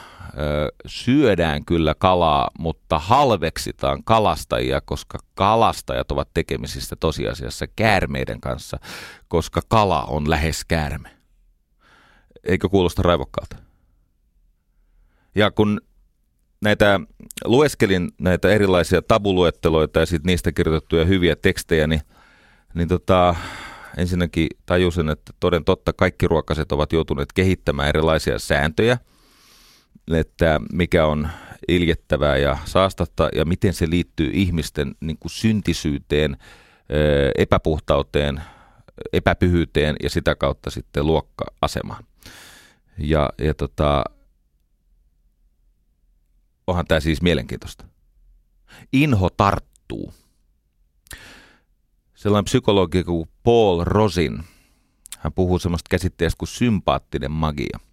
[0.87, 8.79] syödään kyllä kalaa, mutta halveksitaan kalastajia, koska kalastajat ovat tekemisissä tosiasiassa käärmeiden kanssa,
[9.29, 11.11] koska kala on lähes käärme.
[12.45, 13.57] Eikö kuulosta raivokkaalta?
[15.35, 15.81] Ja kun
[16.61, 17.01] näitä
[17.45, 22.01] lueskelin näitä erilaisia tabuluetteloita ja sitten niistä kirjoitettuja hyviä tekstejä, niin,
[22.75, 23.35] niin tota,
[23.97, 28.99] ensinnäkin tajusin, että toden totta kaikki ruokaset ovat joutuneet kehittämään erilaisia sääntöjä–
[30.09, 31.29] että mikä on
[31.69, 36.37] iljettävää ja saastatta ja miten se liittyy ihmisten niin kuin syntisyyteen,
[37.39, 38.43] epäpuhtauteen,
[39.13, 42.05] epäpyhyyteen ja sitä kautta sitten luokka-asemaan.
[42.99, 44.05] Ja, ja tota,
[46.67, 47.85] onhan tämä siis mielenkiintoista.
[48.93, 50.15] Inho tarttuu.
[52.15, 54.45] Sellainen psykologi kuin Paul Rosin,
[55.19, 57.79] hän puhuu semmoista käsitteestä kuin sympaattinen magia–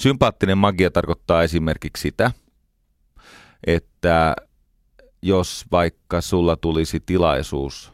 [0.00, 2.30] Sympaattinen magia tarkoittaa esimerkiksi sitä,
[3.66, 4.36] että
[5.22, 7.92] jos vaikka sulla tulisi tilaisuus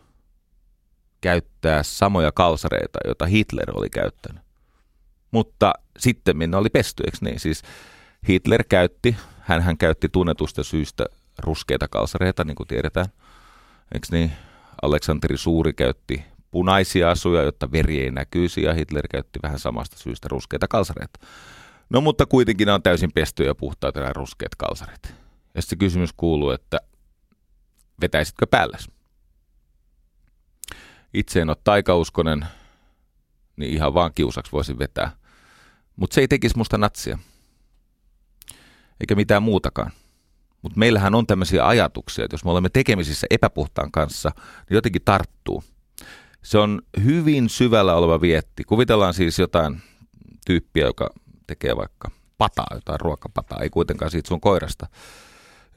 [1.20, 4.42] käyttää samoja kalsareita, joita Hitler oli käyttänyt,
[5.30, 7.40] mutta sitten minne oli pesty, eikö niin?
[7.40, 7.62] Siis
[8.28, 11.06] Hitler käytti, hän, käytti tunnetusta syystä
[11.38, 13.06] ruskeita kalsareita, niin kuin tiedetään,
[13.94, 14.32] eikö niin?
[14.82, 20.28] Aleksanteri Suuri käytti punaisia asuja, jotta veri ei näkyisi, ja Hitler käytti vähän samasta syystä
[20.28, 21.18] ruskeita kalsareita.
[21.90, 25.14] No mutta kuitenkin on täysin pestyjä ja puhtaita nämä ruskeat kalsarit.
[25.54, 26.80] Ja se kysymys kuuluu, että
[28.00, 28.90] vetäisitkö päälles?
[31.14, 32.46] Itse en ole taikauskonen,
[33.56, 35.16] niin ihan vaan kiusaksi voisin vetää.
[35.96, 37.18] Mutta se ei tekisi musta natsia.
[39.00, 39.92] Eikä mitään muutakaan.
[40.62, 45.64] Mutta meillähän on tämmöisiä ajatuksia, että jos me olemme tekemisissä epäpuhtaan kanssa, niin jotenkin tarttuu.
[46.42, 48.64] Se on hyvin syvällä oleva vietti.
[48.64, 49.82] Kuvitellaan siis jotain
[50.46, 51.10] tyyppiä, joka
[51.46, 54.86] tekee vaikka pataa, jotain ruokapataa, ei kuitenkaan siitä sun koirasta.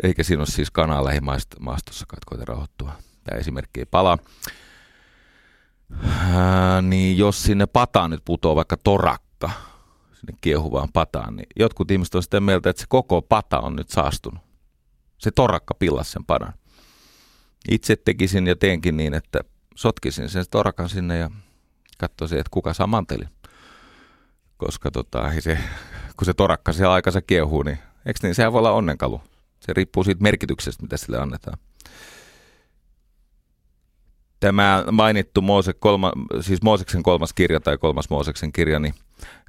[0.03, 2.91] Eikä siinä ole siis kanaa lähimaastossakaan, että koita rauhoittua.
[3.23, 4.17] Tämä esimerkki ei palaa.
[6.03, 9.51] Ää, niin jos sinne pataan nyt putoaa vaikka torakka,
[10.13, 13.89] sinne kiehuvaan pataan, niin jotkut ihmiset on sitä mieltä, että se koko pata on nyt
[13.89, 14.43] saastunut.
[15.17, 16.53] Se torakka pillas sen padan.
[17.69, 19.39] Itse tekisin ja teenkin niin, että
[19.75, 21.31] sotkisin sen torakan sinne ja
[21.97, 23.29] katsoisin, että kuka saa mantelin
[24.59, 25.57] koska tota, se,
[26.17, 29.21] kun se torakka siellä aikansa kiehuu, niin eikö niin, sehän voi olla onnenkalu.
[29.59, 31.57] Se riippuu siitä merkityksestä, mitä sille annetaan.
[34.39, 38.93] Tämä mainittu Moose kolma, siis Mooseksen kolmas kirja tai kolmas Mooseksen kirja, niin,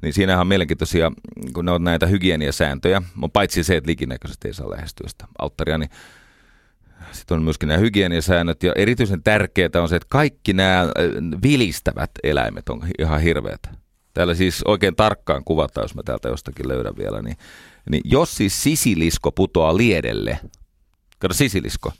[0.01, 1.11] niin siinähän on mielenkiintoisia,
[1.53, 3.01] kun ne on näitä hygieniasääntöjä,
[3.33, 5.89] paitsi se, että likinäköisesti ei saa lähestyä sitä alttaria, niin
[7.11, 10.87] sitten on myöskin nämä hygieniasäännöt ja erityisen tärkeää on se, että kaikki nämä
[11.43, 13.80] vilistävät eläimet on ihan hirveät.
[14.13, 17.37] Täällä siis oikein tarkkaan kuvataan, jos mä täältä jostakin löydän vielä, niin,
[17.89, 20.39] niin jos siis sisilisko putoaa liedelle,
[21.19, 21.91] kato sisilisko,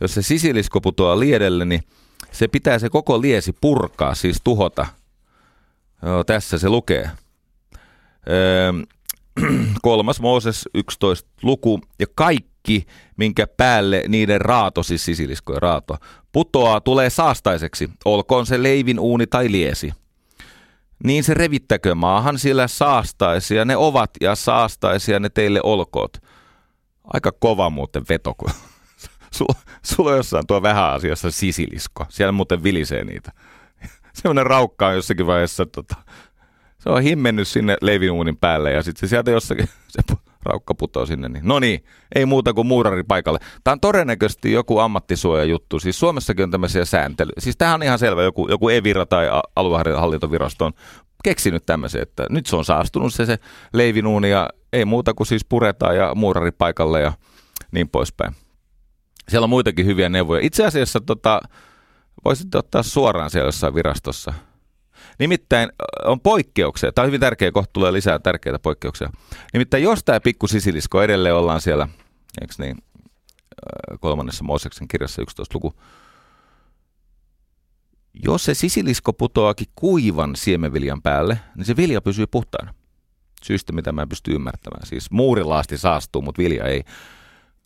[0.00, 1.82] jos se sisilisko putoaa liedelle, niin
[2.32, 4.86] se pitää se koko liesi purkaa, siis tuhota.
[6.02, 7.10] Joo, tässä se lukee.
[8.28, 8.72] Öö,
[9.82, 15.96] kolmas Mooses 11 luku ja kaikki, minkä päälle niiden raato, siis sisiliskojen raato,
[16.32, 19.92] putoaa, tulee saastaiseksi, olkoon se leivin uuni tai liesi.
[21.04, 26.16] Niin se revittäkö maahan, sillä saastaisia ne ovat ja saastaisia ne teille olkoot.
[27.04, 28.50] Aika kova muuten veto, kun
[29.36, 32.06] sulla, sulla on jossain tuo vähän asiassa sisilisko.
[32.08, 33.32] Siellä muuten vilisee niitä.
[34.22, 35.94] Semmoinen raukka on jossakin vaiheessa, tota,
[36.78, 40.02] se on himmennyt sinne leivinuunin päälle ja sitten sieltä jossakin se
[40.44, 41.28] raukka putoo sinne.
[41.28, 41.48] Niin.
[41.48, 43.38] No niin, ei muuta kuin muurari paikalle.
[43.64, 45.80] Tämä on todennäköisesti joku ammattisuojajuttu.
[45.80, 47.34] Siis Suomessakin on tämmöisiä sääntelyjä.
[47.38, 48.22] Siis tämähän on ihan selvä.
[48.22, 49.26] Joku, joku Evira tai
[49.56, 50.72] aluehallintovirasto on
[51.24, 53.38] keksinyt tämmöisen, että nyt se on saastunut se, se
[53.72, 57.12] leivinuuni ja ei muuta kuin siis puretaan ja muurari paikalle ja
[57.72, 58.34] niin poispäin.
[59.28, 60.46] Siellä on muitakin hyviä neuvoja.
[60.46, 61.40] Itse asiassa tota,
[62.24, 64.32] voisitte ottaa suoraan siellä jossain virastossa.
[65.20, 65.72] Nimittäin
[66.04, 66.92] on poikkeuksia.
[66.92, 69.10] Tämä on hyvin tärkeä, kohta tulee lisää tärkeitä poikkeuksia.
[69.52, 71.88] Nimittäin jos tämä pikku sisilisko edelleen ollaan siellä,
[72.40, 72.76] eikö niin,
[74.00, 75.74] kolmannessa Mooseksen kirjassa 11 luku,
[78.24, 82.74] jos se sisilisko putoakin kuivan siemenviljan päälle, niin se vilja pysyy puhtaana.
[83.42, 84.86] Syystä, mitä mä en pysty ymmärtämään.
[84.86, 86.84] Siis muurilaasti saastuu, mutta vilja ei.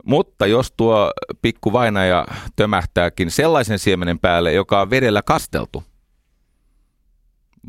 [0.05, 1.13] Mutta jos tuo
[1.43, 5.85] pikku vainaja tömähtääkin sellaisen siemenen päälle, joka on vedellä kasteltu,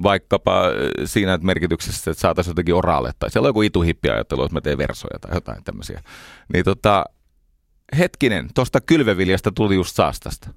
[0.03, 0.63] vaikkapa
[1.05, 5.19] siinä merkityksessä, että saataisiin jotenkin oralle, tai siellä on joku ituhippiajattelu, että mä teen versoja
[5.19, 6.01] tai jotain tämmöisiä,
[6.53, 7.05] niin tota,
[7.97, 10.49] hetkinen, tuosta kylveviljasta tuli just saastasta.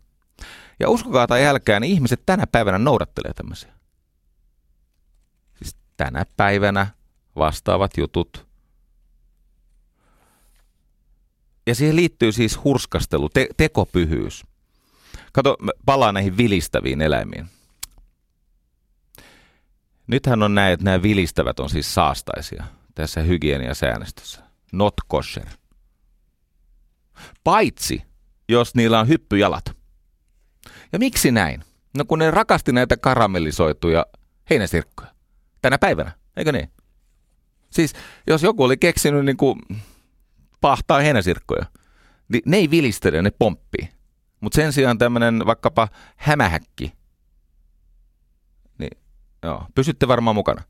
[0.80, 3.72] Ja uskokaa tai älkää, niin ihmiset tänä päivänä noudattelee tämmöisiä.
[5.54, 6.86] Siis tänä päivänä
[7.36, 8.48] vastaavat jutut
[11.68, 14.44] Ja siihen liittyy siis hurskastelu, te- tekopyhyys.
[15.32, 17.46] Kato, palaan näihin vilistäviin eläimiin.
[20.08, 24.42] Nythän on näin, että nämä vilistävät on siis saastaisia tässä hygieniasäännöstössä.
[24.72, 25.46] Not kosher.
[27.44, 28.02] Paitsi,
[28.48, 29.64] jos niillä on hyppyjalat.
[30.92, 31.64] Ja miksi näin?
[31.96, 34.06] No kun ne rakasti näitä karamellisoituja
[34.50, 35.10] heinäsirkkoja.
[35.62, 36.72] Tänä päivänä, eikö niin?
[37.70, 37.92] Siis
[38.26, 39.58] jos joku oli keksinyt niin kuin
[40.60, 41.66] pahtaa heinäsirkkoja,
[42.28, 43.88] niin ne ei vilistele, ne pomppii.
[44.40, 46.92] Mutta sen sijaan tämmöinen vaikkapa hämähäkki,
[49.42, 50.62] joo, pysytte varmaan mukana.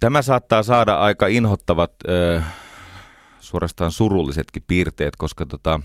[0.00, 2.42] Tämä saattaa saada aika inhottavat, ö,
[3.40, 5.80] suorastaan surullisetkin piirteet, koska tota,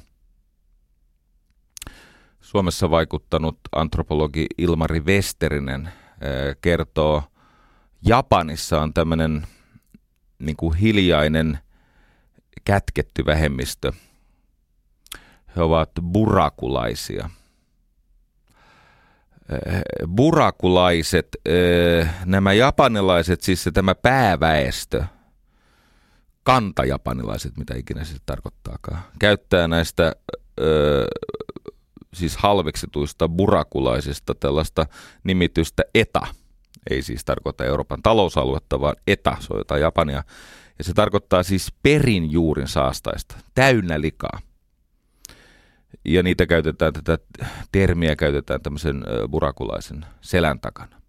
[2.41, 5.89] Suomessa vaikuttanut antropologi Ilmari Westerinen
[6.23, 7.23] ö, kertoo,
[8.01, 9.47] Japanissa on tämmöinen
[10.39, 11.59] niin kuin hiljainen,
[12.65, 13.91] kätketty vähemmistö.
[15.55, 17.29] He ovat burakulaisia.
[19.51, 25.03] Eh, burakulaiset, eh, nämä japanilaiset, siis se tämä pääväestö,
[26.43, 30.15] kantajapanilaiset, mitä ikinä se tarkoittaakaan, käyttää näistä
[30.61, 30.65] eh,
[32.13, 34.85] siis halveksituista burakulaisista tällaista
[35.23, 36.27] nimitystä eta–
[36.89, 40.23] ei siis tarkoita Euroopan talousaluetta, vaan ETA, se on jotain Japania.
[40.77, 44.39] Ja se tarkoittaa siis perinjuurin saastaista, täynnä likaa.
[46.07, 47.17] Ja niitä käytetään, tätä
[47.71, 51.01] termiä käytetään tämmöisen burakulaisen selän takana.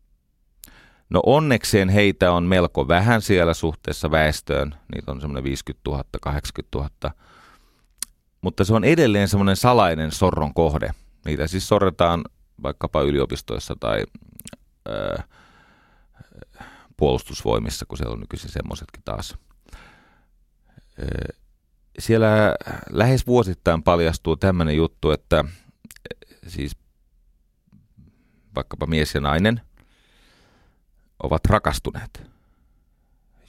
[1.11, 4.74] No onnekseen heitä on melko vähän siellä suhteessa väestöön.
[4.94, 7.14] Niitä on semmoinen 50 000, 80 000.
[8.40, 10.90] Mutta se on edelleen semmoinen salainen sorron kohde.
[11.24, 12.24] Niitä siis sorretaan
[12.62, 14.04] vaikkapa yliopistoissa tai
[14.90, 15.24] äh,
[16.96, 19.38] puolustusvoimissa, kun siellä on nykyisin semmoisetkin taas.
[21.98, 22.54] Siellä
[22.90, 25.44] lähes vuosittain paljastuu tämmöinen juttu, että
[26.46, 26.76] siis
[28.54, 29.61] vaikkapa mies ja nainen
[31.22, 32.22] ovat rakastuneet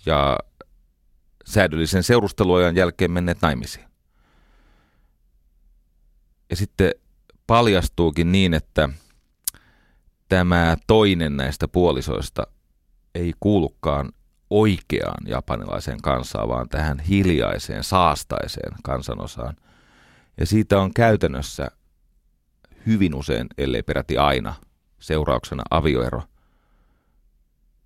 [0.05, 0.37] ja
[1.45, 3.85] säädöllisen seurusteluajan jälkeen menneet naimisiin.
[6.49, 6.91] Ja sitten
[7.47, 8.89] paljastuukin niin, että
[10.29, 12.47] tämä toinen näistä puolisoista
[13.15, 14.11] ei kuulukaan
[14.49, 19.55] oikeaan japanilaiseen kansaan, vaan tähän hiljaiseen, saastaiseen kansanosaan.
[20.37, 21.67] Ja siitä on käytännössä
[22.85, 24.55] hyvin usein, ellei peräti aina,
[24.99, 26.23] seurauksena avioero.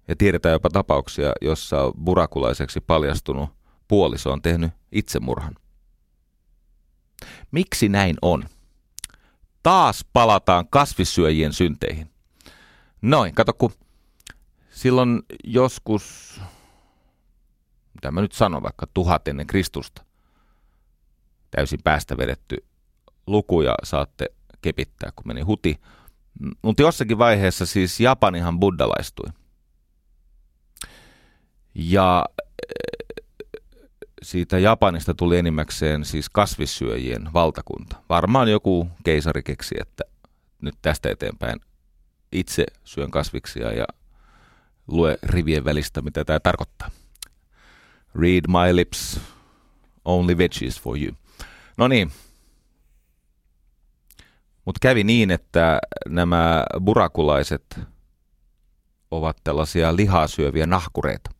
[0.08, 3.50] Ja tiedetään jopa tapauksia, jossa burakulaiseksi paljastunut
[3.88, 5.56] puoliso on tehnyt itsemurhan.
[7.52, 8.44] Miksi näin on?
[9.64, 12.10] Taas palataan kasvissyöjien synteihin.
[13.02, 13.72] Noin, kato kun
[14.70, 16.42] silloin joskus,
[18.04, 20.06] mitä mä nyt sanon, vaikka tuhat ennen Kristusta,
[21.52, 22.58] täysin päästä vedetty
[23.28, 24.26] lukuja saatte
[24.62, 25.80] kepittää, kun meni huti.
[26.62, 29.30] Mutta jossakin vaiheessa siis Japanihan buddalaistui.
[31.76, 32.26] Ja
[34.24, 37.96] siitä Japanista tuli enimmäkseen siis kasvissyöjien valtakunta.
[38.10, 40.04] Varmaan joku keisari keksi, että
[40.62, 41.60] nyt tästä eteenpäin
[42.32, 43.86] itse syön kasviksia ja
[44.88, 46.90] lue rivien välistä, mitä tämä tarkoittaa.
[48.16, 49.20] Read my lips,
[50.06, 51.16] only veggies for you.
[51.78, 52.12] No niin.
[54.66, 57.80] Mutta kävi niin, että nämä burakulaiset
[59.12, 61.32] ovat tällaisia lihaa syöviä nahkureita.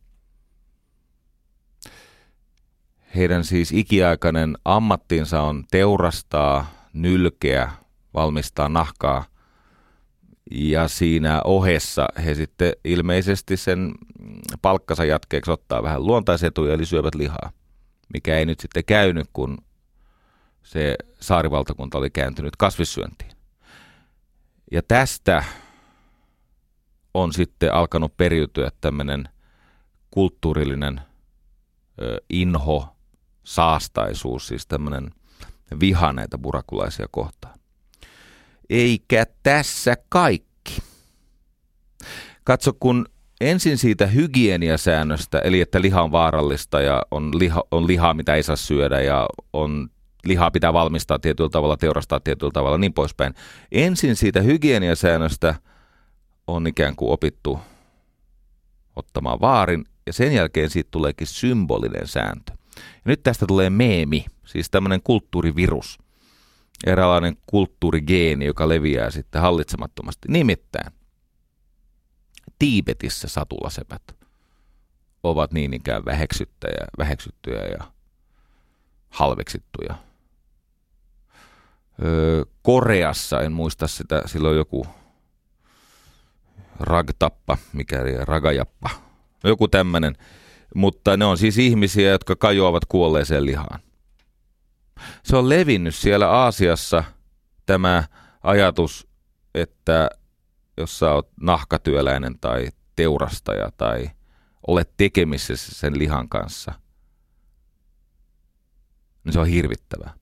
[3.16, 7.72] Heidän siis ikiaikainen ammattinsa on teurastaa, nylkeä,
[8.14, 9.24] valmistaa nahkaa.
[10.50, 13.94] Ja siinä ohessa he sitten ilmeisesti sen
[14.62, 17.50] palkkansa jatkeeksi ottaa vähän luontaisetuja, eli syövät lihaa.
[18.14, 19.58] Mikä ei nyt sitten käynyt, kun
[20.62, 23.30] se saarivaltakunta oli kääntynyt kasvissyöntiin.
[24.72, 25.44] Ja tästä
[27.14, 29.28] on sitten alkanut periytyä tämmöinen
[30.10, 31.00] kulttuurillinen
[32.30, 32.96] inho,
[33.44, 35.10] saastaisuus, siis tämmöinen
[35.80, 37.58] viha näitä burakulaisia kohtaan.
[38.70, 40.82] Eikä tässä kaikki.
[42.44, 43.06] Katso, kun
[43.40, 48.42] ensin siitä hygieniasäännöstä, eli että liha on vaarallista ja on, liha, on lihaa, mitä ei
[48.42, 49.88] saa syödä ja on
[50.24, 53.34] lihaa pitää valmistaa tietyllä tavalla, teurastaa tietyllä tavalla, niin poispäin.
[53.72, 55.54] Ensin siitä hygieniasäännöstä
[56.46, 57.60] on ikään kuin opittu
[58.96, 62.52] ottamaan vaarin, ja sen jälkeen siitä tuleekin symbolinen sääntö.
[62.76, 65.98] Ja nyt tästä tulee meemi, siis tämmöinen kulttuurivirus,
[66.86, 70.28] eräänlainen kulttuurigeeni, joka leviää sitten hallitsemattomasti.
[70.28, 70.92] Nimittäin
[72.58, 74.02] Tiibetissä satulasepät
[75.22, 77.84] ovat niin ikään väheksyttyjä, väheksyttyjä ja
[79.10, 79.94] halveksittuja.
[82.04, 84.86] Öö, Koreassa, en muista sitä, silloin joku
[86.80, 88.90] ragtappa, mikä ragajappa,
[89.44, 90.16] joku tämmöinen,
[90.74, 93.80] mutta ne on siis ihmisiä, jotka kajoavat kuolleeseen lihaan.
[95.22, 97.04] Se on levinnyt siellä Aasiassa
[97.66, 98.04] tämä
[98.42, 99.08] ajatus,
[99.54, 100.10] että
[100.76, 104.10] jos sä oot nahkatyöläinen tai teurastaja tai
[104.66, 106.72] olet tekemisissä sen lihan kanssa,
[109.24, 110.14] niin se on hirvittävää.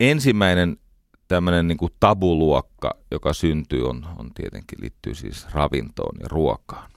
[0.00, 0.76] Ensimmäinen
[1.28, 6.91] tämmöinen niin tabuluokka, joka syntyy, on, on tietenkin liittyy siis ravintoon ja ruokaan.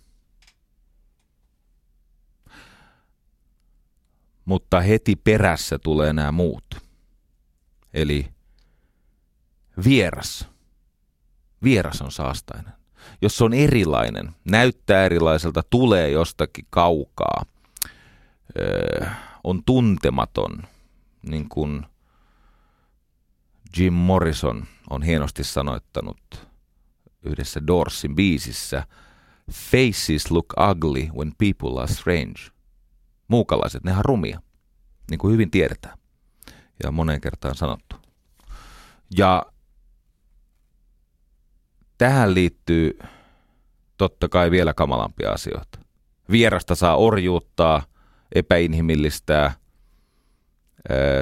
[4.46, 6.66] Mutta heti perässä tulee nämä muut.
[7.94, 8.28] Eli
[9.86, 10.50] vieras.
[11.64, 12.74] Vieras on saastainen.
[13.22, 17.46] Jos se on erilainen, näyttää erilaiselta, tulee jostakin kaukaa,
[18.60, 19.08] öö,
[19.44, 20.64] on tuntematon,
[21.30, 21.86] niin kuin–
[23.78, 26.48] Jim Morrison on hienosti sanoittanut
[27.24, 28.88] yhdessä Doorsin biisissä
[29.52, 32.55] Faces look ugly when people are strange.
[33.28, 34.42] Muukalaiset, ne on rumia,
[35.10, 35.98] niin kuin hyvin tiedetään
[36.84, 37.96] ja moneen kertaan sanottu.
[39.18, 39.46] Ja
[41.98, 43.00] tähän liittyy
[43.98, 45.80] totta kai vielä kamalampia asioita.
[46.32, 47.84] Vierasta saa orjuuttaa,
[48.36, 49.54] epäinhimillistää–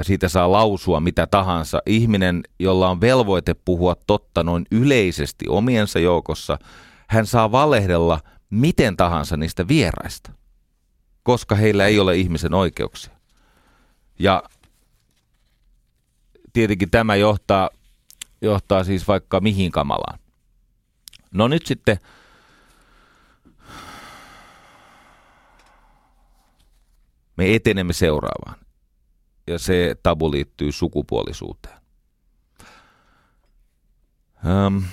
[0.02, 1.82] siitä saa lausua mitä tahansa.
[1.86, 6.58] Ihminen, jolla on velvoite puhua totta noin yleisesti omiensa joukossa,
[7.08, 10.32] hän saa valehdella miten tahansa niistä vieraista,
[11.24, 13.12] koska heillä ei ole ihmisen oikeuksia.
[14.18, 14.42] Ja
[16.52, 17.70] tietenkin tämä johtaa,
[18.40, 20.18] johtaa siis vaikka mihin kamalaan.
[21.32, 21.98] No nyt sitten
[27.36, 28.58] me etenemme seuraavaan
[29.46, 31.78] ja se tabu liittyy sukupuolisuuteen.
[34.66, 34.84] Um,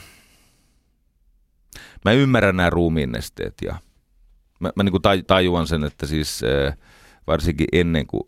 [2.05, 3.75] mä ymmärrän nämä ruumiinnesteet ja
[4.61, 6.77] mä, mä niin kuin tajuan sen, että siis äh,
[7.27, 8.23] varsinkin ennen kuin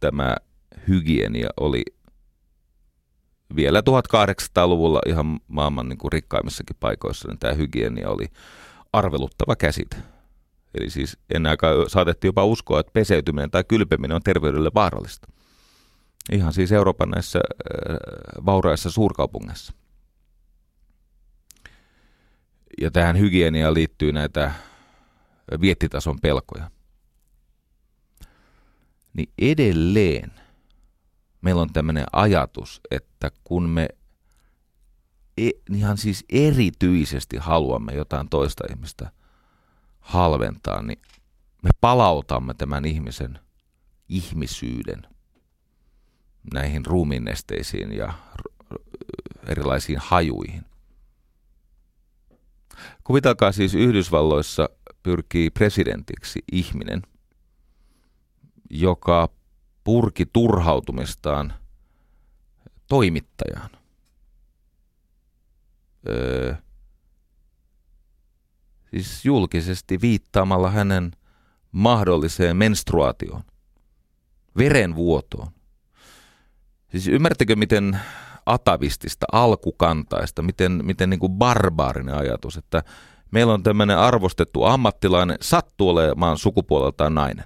[0.00, 0.36] tämä
[0.88, 1.82] hygienia oli
[3.56, 8.26] vielä 1800-luvulla ihan maailman niin kuin rikkaimmissakin paikoissa, niin tämä hygienia oli
[8.92, 9.96] arveluttava käsite.
[10.74, 15.28] Eli siis ennen aikaa saatettiin jopa uskoa, että peseytyminen tai kylpeminen on terveydelle vaarallista.
[16.32, 17.96] Ihan siis Euroopan näissä äh,
[18.46, 19.72] vauraissa suurkaupungeissa.
[22.80, 24.52] Ja tähän hygieniaan liittyy näitä
[25.60, 26.70] viettitason pelkoja.
[29.12, 30.32] Niin edelleen
[31.40, 33.88] meillä on tämmöinen ajatus, että kun me
[35.36, 39.12] e, ihan siis erityisesti haluamme jotain toista ihmistä
[40.00, 41.02] halventaa, niin
[41.62, 43.38] me palautamme tämän ihmisen
[44.08, 45.06] ihmisyyden–
[46.54, 48.12] näihin ruumiinnesteisiin ja
[49.46, 50.64] erilaisiin hajuihin.
[53.04, 54.68] Kuvitelkaa siis Yhdysvalloissa
[55.02, 57.02] pyrkii presidentiksi ihminen,
[58.70, 59.28] joka
[59.84, 61.52] purki turhautumistaan
[62.88, 63.70] toimittajaan.
[66.08, 66.54] Öö,
[68.90, 71.12] siis julkisesti viittaamalla hänen
[71.72, 73.42] mahdolliseen menstruaatioon,
[74.58, 75.48] verenvuotoon.
[76.90, 77.98] Siis ymmärrättekö, miten
[78.46, 82.82] atavistista, alkukantaista, miten, miten niin kuin barbaarinen ajatus, että
[83.30, 87.44] meillä on tämmöinen arvostettu ammattilainen, sattuu olemaan sukupuoleltaan nainen.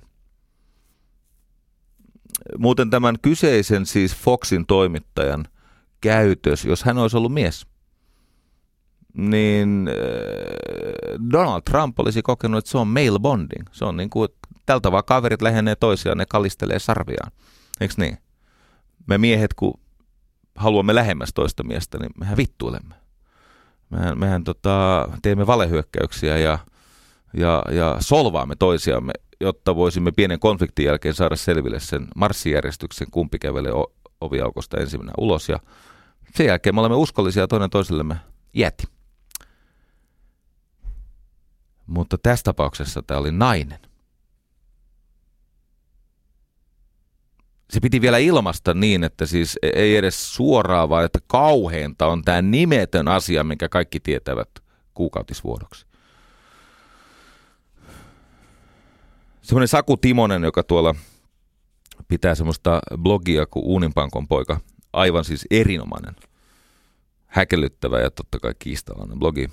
[2.59, 5.45] Muuten tämän kyseisen siis Foxin toimittajan
[6.01, 7.67] käytös, jos hän olisi ollut mies,
[9.15, 13.67] niin äh, Donald Trump olisi kokenut, että se on male bonding.
[13.73, 14.29] Se on niin kuin,
[14.67, 17.33] tältä vaan kaverit lähenee toisiaan, ne kalistelee sarviaan.
[17.81, 18.19] Eikö niin?
[19.07, 19.81] Me miehet, kun
[20.57, 23.02] haluamme lähemmäs toista miestä, niin mehän vittuilemme.
[23.93, 26.59] Mehän, mehän tota, teemme valehyökkäyksiä ja,
[27.35, 33.73] ja, ja solvaamme toisiamme, jotta voisimme pienen konfliktin jälkeen saada selville sen marssijärjestyksen, kumpi kävelee
[34.21, 35.49] oviaukosta ensimmäisenä ulos.
[35.49, 35.59] Ja
[36.35, 38.17] sen jälkeen me olemme uskollisia toinen toisellemme
[38.55, 38.85] jäti.
[41.87, 43.79] Mutta tässä tapauksessa tämä oli nainen.
[47.73, 52.23] Se piti vielä ilmasta niin, että siis e- ei edes suoraan, vaan että kauheinta on
[52.23, 54.49] tämä nimetön asia, minkä kaikki tietävät
[54.95, 55.87] kuukautisvuodoksi.
[59.43, 60.95] Semmoinen Saku Timonen, joka tuolla
[62.09, 64.61] pitää semmoista blogia kuin Uuninpankon poika,
[64.93, 66.17] aivan siis erinomainen,
[67.27, 69.49] häkellyttävä ja totta kai kiistalainen blogi,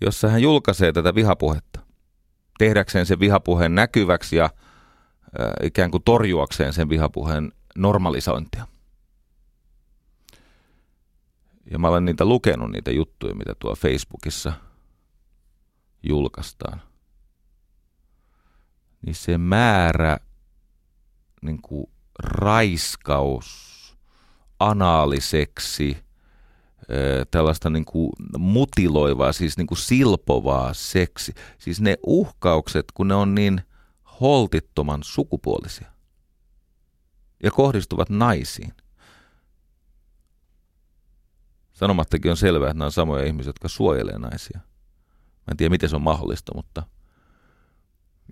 [0.00, 1.80] jossa hän julkaisee tätä vihapuhetta.
[2.58, 4.50] Tehdäkseen sen vihapuheen näkyväksi ja–
[5.62, 8.66] ikään kuin torjuakseen sen vihapuheen normalisointia.
[11.70, 14.52] Ja mä olen niitä lukenut, niitä juttuja, mitä tuo Facebookissa
[16.02, 16.82] julkaistaan.
[19.06, 20.18] Niin se määrä
[21.42, 21.86] niin kuin
[22.18, 23.76] raiskaus,
[24.60, 25.96] anaaliseksi,
[27.30, 31.34] tällaista niin kuin mutiloivaa, siis niin kuin silpovaa seksi.
[31.58, 33.60] Siis ne uhkaukset, kun ne on niin–
[34.20, 35.92] holtittoman sukupuolisia
[37.42, 38.72] ja kohdistuvat naisiin.
[41.72, 44.60] Sanomattakin on selvää, että nämä on samoja ihmisiä, jotka suojelee naisia.
[45.46, 46.82] Mä en tiedä, miten se on mahdollista, mutta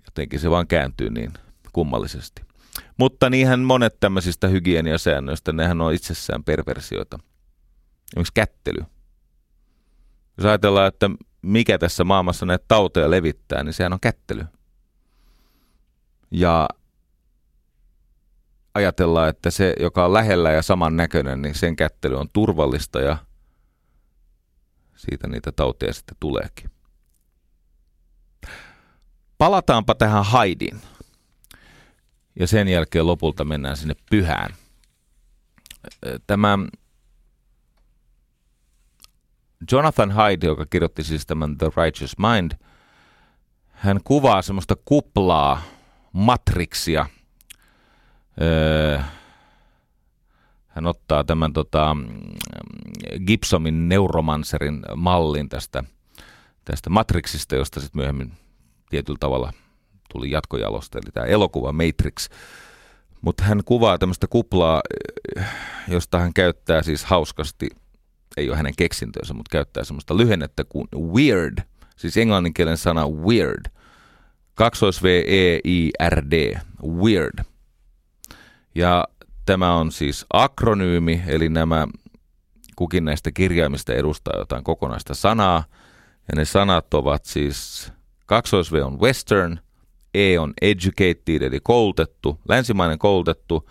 [0.05, 1.33] jotenkin se vaan kääntyy niin
[1.73, 2.41] kummallisesti.
[2.97, 7.19] Mutta niinhän monet tämmöisistä hygieniasäännöistä, nehän on itsessään perversioita.
[8.11, 8.85] Esimerkiksi kättely.
[10.37, 11.09] Jos ajatellaan, että
[11.41, 14.45] mikä tässä maailmassa näitä tauteja levittää, niin sehän on kättely
[16.35, 16.69] ja
[18.73, 23.17] ajatellaan, että se, joka on lähellä ja samannäköinen, niin sen kättely on turvallista ja
[24.95, 26.69] siitä niitä tauteja sitten tuleekin.
[29.37, 30.81] Palataanpa tähän Haidin.
[32.39, 34.53] Ja sen jälkeen lopulta mennään sinne pyhään.
[36.27, 36.59] Tämä
[39.71, 42.51] Jonathan Hyde, joka kirjoitti siis tämän The Righteous Mind,
[43.71, 45.61] hän kuvaa semmoista kuplaa–
[46.15, 47.05] matriksia.
[48.41, 48.99] Öö,
[50.67, 51.97] hän ottaa tämän tota,
[53.27, 55.83] Gibsonin neuromancerin mallin tästä,
[56.65, 58.31] tästä matriksista, josta sitten myöhemmin
[58.89, 59.53] tietyllä tavalla
[60.13, 62.29] tuli jatkojalosta, eli tämä elokuva Matrix.
[63.21, 64.81] Mutta hän kuvaa tämmöistä kuplaa,
[65.87, 67.69] josta hän käyttää siis hauskasti,
[68.37, 71.57] ei ole hänen keksintönsä, mutta käyttää semmoista lyhennettä kuin weird,
[71.95, 73.65] siis englanninkielen sana weird–
[74.55, 77.43] kaksois V E I R D, weird.
[78.75, 79.05] Ja
[79.45, 81.87] tämä on siis akronyymi, eli nämä
[82.75, 85.63] kukin näistä kirjaimista edustaa jotain kokonaista sanaa.
[86.27, 87.91] Ja ne sanat ovat siis,
[88.25, 89.59] kaksois V on western,
[90.13, 93.69] E on educated, eli koulutettu, länsimainen koulutettu,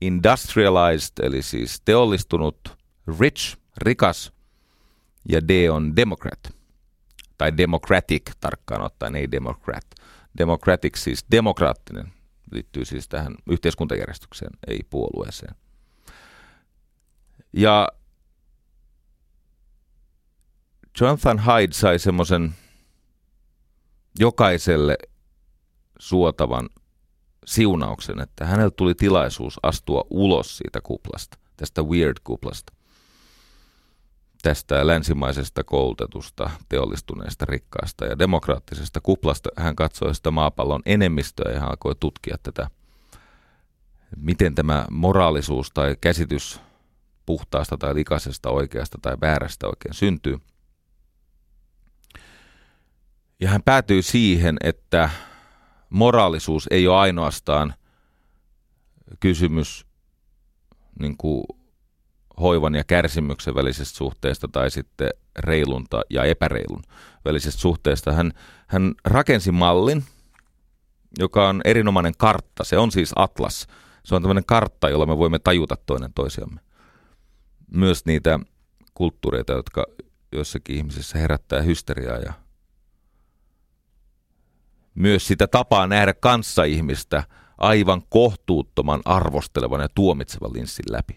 [0.00, 2.76] industrialized, eli siis teollistunut,
[3.20, 4.32] rich, rikas,
[5.28, 6.54] ja D on democrat,
[7.38, 9.84] tai democratic tarkkaan ottaen, ei democrat.
[10.38, 12.12] Democratic siis demokraattinen,
[12.52, 15.54] liittyy siis tähän yhteiskuntajärjestykseen, ei puolueeseen.
[17.52, 17.88] Ja
[21.00, 22.54] Jonathan Hyde sai semmoisen
[24.18, 24.98] jokaiselle
[25.98, 26.68] suotavan
[27.46, 32.83] siunauksen, että hänellä tuli tilaisuus astua ulos siitä kuplasta, tästä weird-kuplasta
[34.44, 39.50] tästä länsimaisesta koulutetusta, teollistuneesta, rikkaasta ja demokraattisesta kuplasta.
[39.56, 42.70] Hän katsoi sitä maapallon enemmistöä ja hän alkoi tutkia tätä,
[44.16, 46.60] miten tämä moraalisuus tai käsitys
[47.26, 50.38] puhtaasta tai likaisesta, oikeasta tai väärästä oikein syntyy.
[53.40, 55.10] Ja hän päätyy siihen, että
[55.90, 57.74] moraalisuus ei ole ainoastaan
[59.20, 59.86] kysymys
[60.98, 61.44] niin kuin
[62.40, 66.82] hoivan ja kärsimyksen välisestä suhteesta tai sitten reilun ja epäreilun
[67.24, 68.12] välisestä suhteesta.
[68.12, 68.32] Hän,
[68.66, 70.04] hän rakensi mallin,
[71.18, 72.64] joka on erinomainen kartta.
[72.64, 73.66] Se on siis atlas.
[74.04, 76.60] Se on tämmöinen kartta, jolla me voimme tajuta toinen toisiamme.
[77.70, 78.38] Myös niitä
[78.94, 79.86] kulttuureita, jotka
[80.32, 82.32] joissakin ihmisissä herättää hysteriaa ja
[84.94, 87.24] myös sitä tapaa nähdä kanssaihmistä
[87.58, 91.14] aivan kohtuuttoman arvostelevan ja tuomitsevan linssin läpi.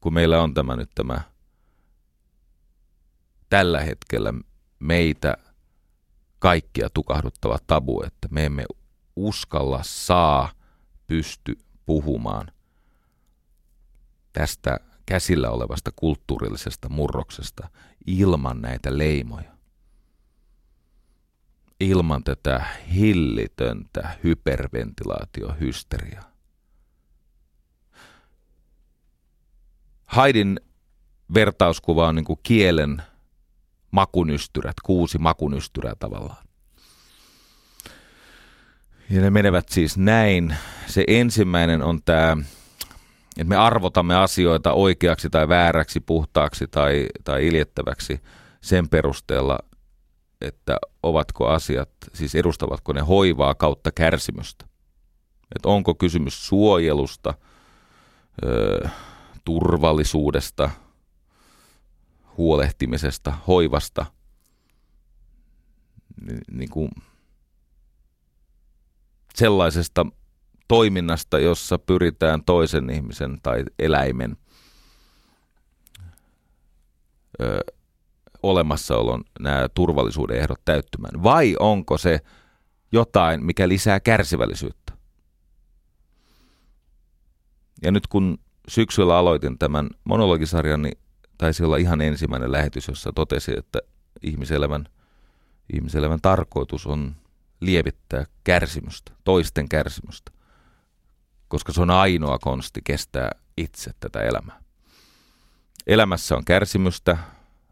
[0.00, 1.20] Kun meillä on tämä nyt tämä
[3.48, 4.34] tällä hetkellä
[4.78, 5.36] meitä
[6.38, 8.64] kaikkia tukahduttava tabu, että me emme
[9.16, 10.52] uskalla, saa,
[11.06, 12.52] pysty puhumaan
[14.32, 17.68] tästä käsillä olevasta kulttuurillisesta murroksesta
[18.06, 19.58] ilman näitä leimoja.
[21.80, 26.37] Ilman tätä hillitöntä hyperventilaatiohysteriaa.
[30.08, 30.60] Haidin
[31.34, 33.02] vertauskuva on niin kuin kielen
[33.90, 36.44] makunystyrät, kuusi makunystyrää tavallaan.
[39.10, 40.56] Ja ne menevät siis näin.
[40.86, 42.36] Se ensimmäinen on tämä,
[43.36, 48.20] että me arvotamme asioita oikeaksi tai vääräksi, puhtaaksi tai, tai iljettäväksi
[48.60, 49.58] sen perusteella,
[50.40, 54.64] että ovatko asiat, siis edustavatko ne hoivaa kautta kärsimystä.
[55.56, 57.34] Että onko kysymys suojelusta,
[58.44, 58.88] ö,
[59.48, 60.70] turvallisuudesta,
[62.36, 64.06] huolehtimisesta, hoivasta,
[66.50, 66.90] niin kuin
[69.34, 70.06] sellaisesta
[70.68, 74.36] toiminnasta, jossa pyritään toisen ihmisen tai eläimen
[77.40, 77.60] ö,
[78.42, 81.22] olemassaolon nämä turvallisuuden ehdot täyttymään?
[81.22, 82.20] Vai onko se
[82.92, 84.92] jotain, mikä lisää kärsivällisyyttä?
[87.82, 88.38] Ja nyt kun
[88.68, 90.98] syksyllä aloitin tämän monologisarjan, niin
[91.38, 93.78] taisi olla ihan ensimmäinen lähetys, jossa totesi, että
[94.22, 94.88] ihmiselämän,
[95.72, 97.16] ihmiselämän tarkoitus on
[97.60, 100.32] lievittää kärsimystä, toisten kärsimystä,
[101.48, 104.62] koska se on ainoa konsti kestää itse tätä elämää.
[105.86, 107.18] Elämässä on kärsimystä,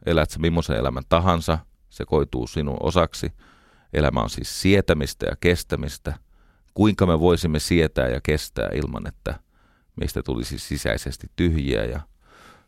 [0.07, 1.59] elät sä millaisen elämän tahansa,
[1.91, 3.33] se koituu sinun osaksi.
[3.93, 6.15] Elämä on siis sietämistä ja kestämistä.
[6.75, 9.41] Kuinka me voisimme sietää ja kestää ilman, että
[9.97, 12.01] meistä tulisi sisäisesti tyhjiä ja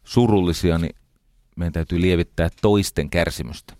[0.05, 0.97] surullisia, niin
[1.57, 3.76] meidän täytyy lievittää toisten kärsimystä.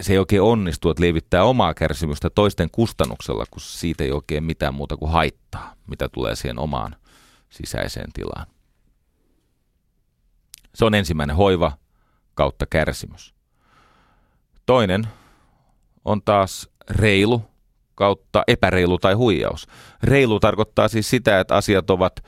[0.00, 4.74] Se ei oikein onnistu, että lievittää omaa kärsimystä toisten kustannuksella, kun siitä ei oikein mitään
[4.74, 6.96] muuta kuin haittaa, mitä tulee siihen omaan
[7.50, 8.46] sisäiseen tilaan.
[10.74, 11.72] Se on ensimmäinen hoiva
[12.34, 13.34] kautta kärsimys.
[14.66, 15.08] Toinen
[16.04, 17.49] on taas reilu
[18.00, 19.66] kautta epäreilu tai huijaus.
[20.02, 22.24] Reilu tarkoittaa siis sitä, että asiat ovat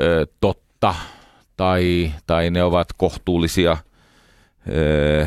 [0.00, 0.94] ö, totta
[1.56, 3.76] tai, tai ne ovat kohtuullisia.
[4.68, 5.26] Ö,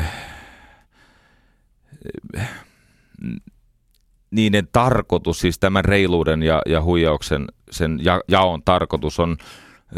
[4.30, 9.36] niiden tarkoitus, siis tämän reiluuden ja, ja huijauksen, sen ja, jaon tarkoitus on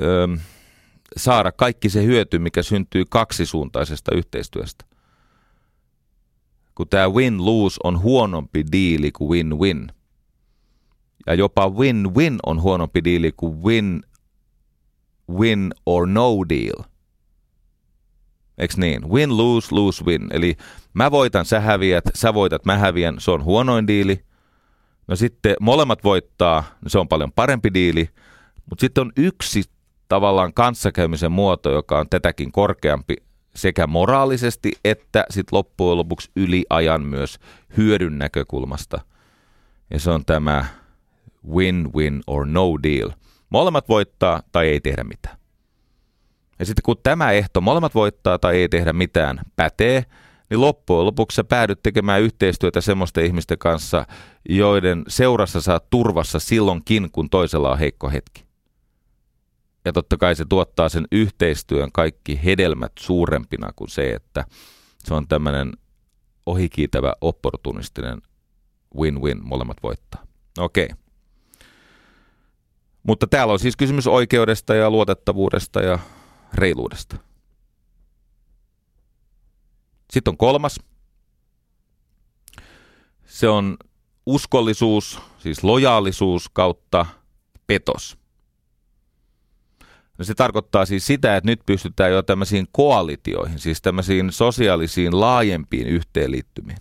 [0.02, 0.28] ö,
[1.16, 4.95] saada kaikki se hyöty, mikä syntyy kaksisuuntaisesta yhteistyöstä.
[6.76, 9.88] Kun tämä win-lose on huonompi diili kuin win-win.
[11.26, 14.02] Ja jopa win-win on huonompi diili kuin win,
[15.30, 16.84] win or no deal.
[18.58, 19.10] Eiks niin?
[19.10, 20.28] Win, lose, lose, win.
[20.30, 20.56] Eli
[20.94, 24.24] mä voitan, sä häviät, sä voitat, mä häviän, se on huonoin diili.
[25.08, 28.08] No sitten molemmat voittaa, se on paljon parempi diili.
[28.70, 29.62] Mutta sitten on yksi
[30.08, 33.16] tavallaan kanssakäymisen muoto, joka on tätäkin korkeampi
[33.56, 37.38] sekä moraalisesti että sit loppujen lopuksi yliajan myös
[37.76, 39.00] hyödyn näkökulmasta.
[39.90, 40.64] Ja se on tämä
[41.48, 43.10] win-win or no deal.
[43.50, 45.36] Molemmat voittaa tai ei tehdä mitään.
[46.58, 50.04] Ja sitten kun tämä ehto, molemmat voittaa tai ei tehdä mitään, pätee,
[50.50, 54.06] niin loppujen lopuksi sä päädyt tekemään yhteistyötä semmoisten ihmisten kanssa,
[54.48, 58.45] joiden seurassa saat turvassa silloinkin, kun toisella on heikko hetki.
[59.86, 64.44] Ja totta kai se tuottaa sen yhteistyön kaikki hedelmät suurempina kuin se, että
[64.98, 65.72] se on tämmöinen
[66.46, 68.22] ohikiitävä opportunistinen
[68.96, 70.26] win-win, molemmat voittaa.
[70.58, 70.84] Okei.
[70.84, 70.96] Okay.
[73.02, 75.98] Mutta täällä on siis kysymys oikeudesta ja luotettavuudesta ja
[76.54, 77.16] reiluudesta.
[80.12, 80.80] Sitten on kolmas.
[83.26, 83.76] Se on
[84.26, 87.06] uskollisuus, siis lojaalisuus kautta
[87.66, 88.25] petos.
[90.18, 95.86] No se tarkoittaa siis sitä, että nyt pystytään jo tämmöisiin koalitioihin, siis tämmöisiin sosiaalisiin laajempiin
[95.86, 96.78] yhteenliittymiin.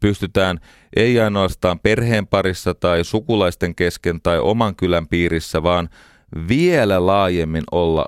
[0.00, 0.60] Pystytään
[0.96, 5.88] ei ainoastaan perheen parissa tai sukulaisten kesken tai oman kylän piirissä, vaan
[6.48, 8.06] vielä laajemmin olla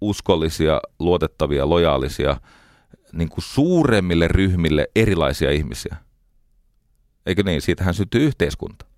[0.00, 2.36] uskollisia, luotettavia, lojaalisia
[3.12, 5.96] niin kuin suuremmille ryhmille erilaisia ihmisiä.
[7.26, 7.62] Eikö niin?
[7.62, 8.91] Siitähän syntyy yhteiskunta.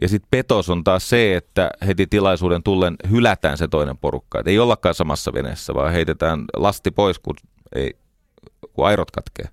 [0.00, 4.40] Ja sitten petos on taas se, että heti tilaisuuden tullen hylätään se toinen porukka.
[4.40, 7.36] Et ei ollakaan samassa veneessä, vaan heitetään lasti pois, kun,
[7.74, 7.96] ei,
[8.72, 9.48] kun airot katkee.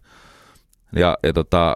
[0.96, 1.76] Ja, ja tota,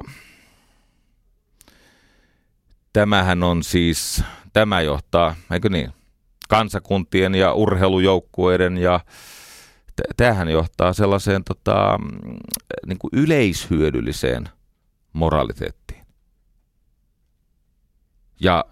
[2.93, 5.93] tämähän on siis, tämä johtaa, eikö niin,
[6.49, 8.99] kansakuntien ja urheilujoukkueiden ja
[10.17, 11.99] tämähän johtaa sellaiseen tota,
[12.87, 14.49] niin kuin yleishyödylliseen
[15.13, 15.96] moraliteettiin.
[18.41, 18.65] Ja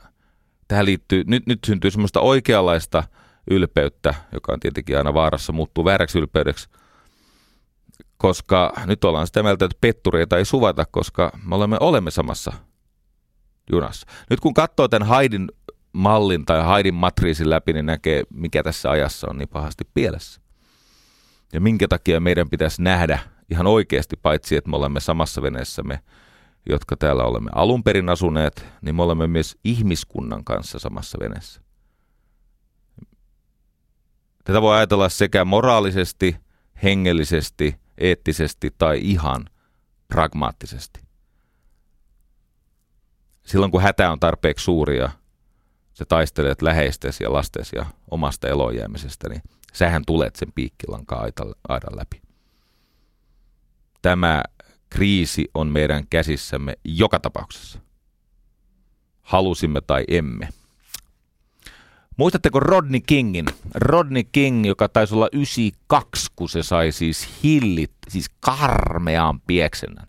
[0.68, 3.04] tähän liittyy, nyt, nyt syntyy semmoista oikeanlaista
[3.52, 6.70] ylpeyttä, joka on tietenkin aina vaarassa muuttuu vääräksi ylpeydeksi,
[8.18, 12.54] koska nyt ollaan sitä mieltä, että pettureita ei suvata, koska me olemme, olemme samassa
[13.72, 14.08] junassa.
[14.30, 15.52] Nyt kun katsoo tämän Haidin
[15.94, 20.42] mallin tai Haidin matriisin läpi, niin näkee, mikä tässä ajassa on niin pahasti pielessä.
[21.54, 23.20] Ja minkä takia meidän pitäisi nähdä
[23.52, 26.00] ihan oikeasti, paitsi että me olemme samassa veneessä me,
[26.70, 31.62] jotka täällä olemme alun perin asuneet, niin me olemme myös ihmiskunnan kanssa samassa veneessä.
[34.44, 36.36] Tätä voi ajatella sekä moraalisesti,
[36.84, 39.46] hengellisesti, eettisesti tai ihan
[40.08, 41.00] pragmaattisesti.
[43.46, 45.10] Silloin kun hätä on tarpeeksi suuria,
[45.94, 49.42] sä taistelet läheistesi ja lastesi ja omasta elojäämisestä, niin
[49.74, 51.32] sähän tulet sen piikkilankaan
[51.68, 52.22] aidan läpi.
[54.02, 54.44] Tämä
[54.96, 57.80] kriisi on meidän käsissämme joka tapauksessa.
[59.22, 60.50] Halusimme tai emme.
[62.18, 63.46] Muistatteko Rodney Kingin?
[63.76, 70.08] Rodney King, joka taisi olla 92, kun se sai siis hillit, siis karmeaan pieksennän.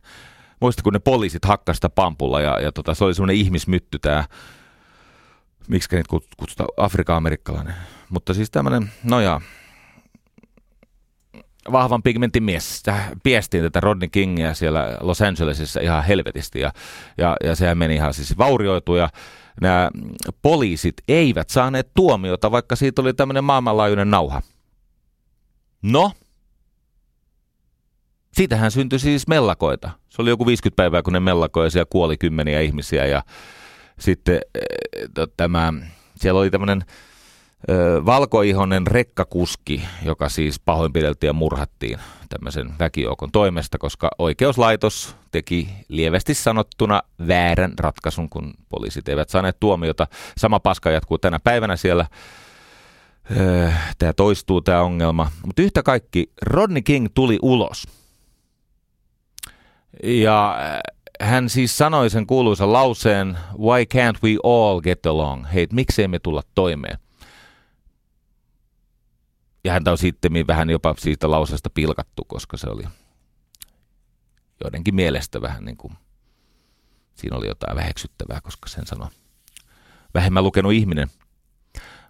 [0.61, 4.25] Muistatko, kun ne poliisit hakkasta pampulla ja, ja tota, se oli semmoinen ihmismytty tämä,
[5.69, 7.75] miksi niitä kutsutaan, Afrika-amerikkalainen.
[8.11, 9.41] Mutta siis tämmöinen, no ja,
[11.73, 12.83] vahvan pigmentin mies.
[13.23, 16.73] Piestiin tätä Rodney Kingia siellä Los Angelesissa ihan helvetisti ja,
[17.19, 19.09] ja, ja sehän meni ihan siis vaurioitu ja
[19.61, 19.91] nämä
[20.43, 24.43] poliisit eivät saaneet tuomiota, vaikka siitä oli tämmöinen maailmanlaajuinen nauha.
[25.83, 26.13] No,
[28.33, 29.91] siitähän syntyi siis mellakoita.
[30.09, 33.23] Se oli joku 50 päivää, kun ne mellakoi ja siellä kuoli kymmeniä ihmisiä ja
[33.99, 35.73] sitten äh, tämä,
[36.17, 36.85] siellä oli tämmöinen
[38.07, 41.99] valkoihonen rekkakuski, joka siis pahoinpideltiin ja murhattiin
[42.29, 50.07] tämmöisen väkijoukon toimesta, koska oikeuslaitos teki lievästi sanottuna väärän ratkaisun, kun poliisit eivät saaneet tuomiota.
[50.37, 52.07] Sama paska jatkuu tänä päivänä siellä.
[53.99, 55.31] Tämä toistuu tämä ongelma.
[55.47, 57.89] Mutta yhtä kaikki, Rodney King tuli ulos.
[60.03, 60.59] Ja
[61.21, 65.47] hän siis sanoi sen kuuluisan lauseen, why can't we all get along?
[65.55, 66.99] Hei, miksei me tulla toimeen?
[69.67, 72.83] Ja häntä on sitten vähän jopa siitä lauseesta pilkattu, koska se oli
[74.65, 75.93] joidenkin mielestä vähän niin kuin,
[77.15, 79.09] siinä oli jotain väheksyttävää, koska sen sanoi
[80.15, 81.09] vähemmän lukenut ihminen.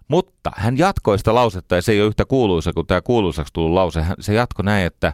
[0.07, 3.73] Mutta hän jatkoi sitä lausetta, ja se ei ole yhtä kuuluisa kuin tämä kuuluisaksi tullut
[3.73, 4.05] lause.
[4.19, 5.13] Se jatkoi näin, että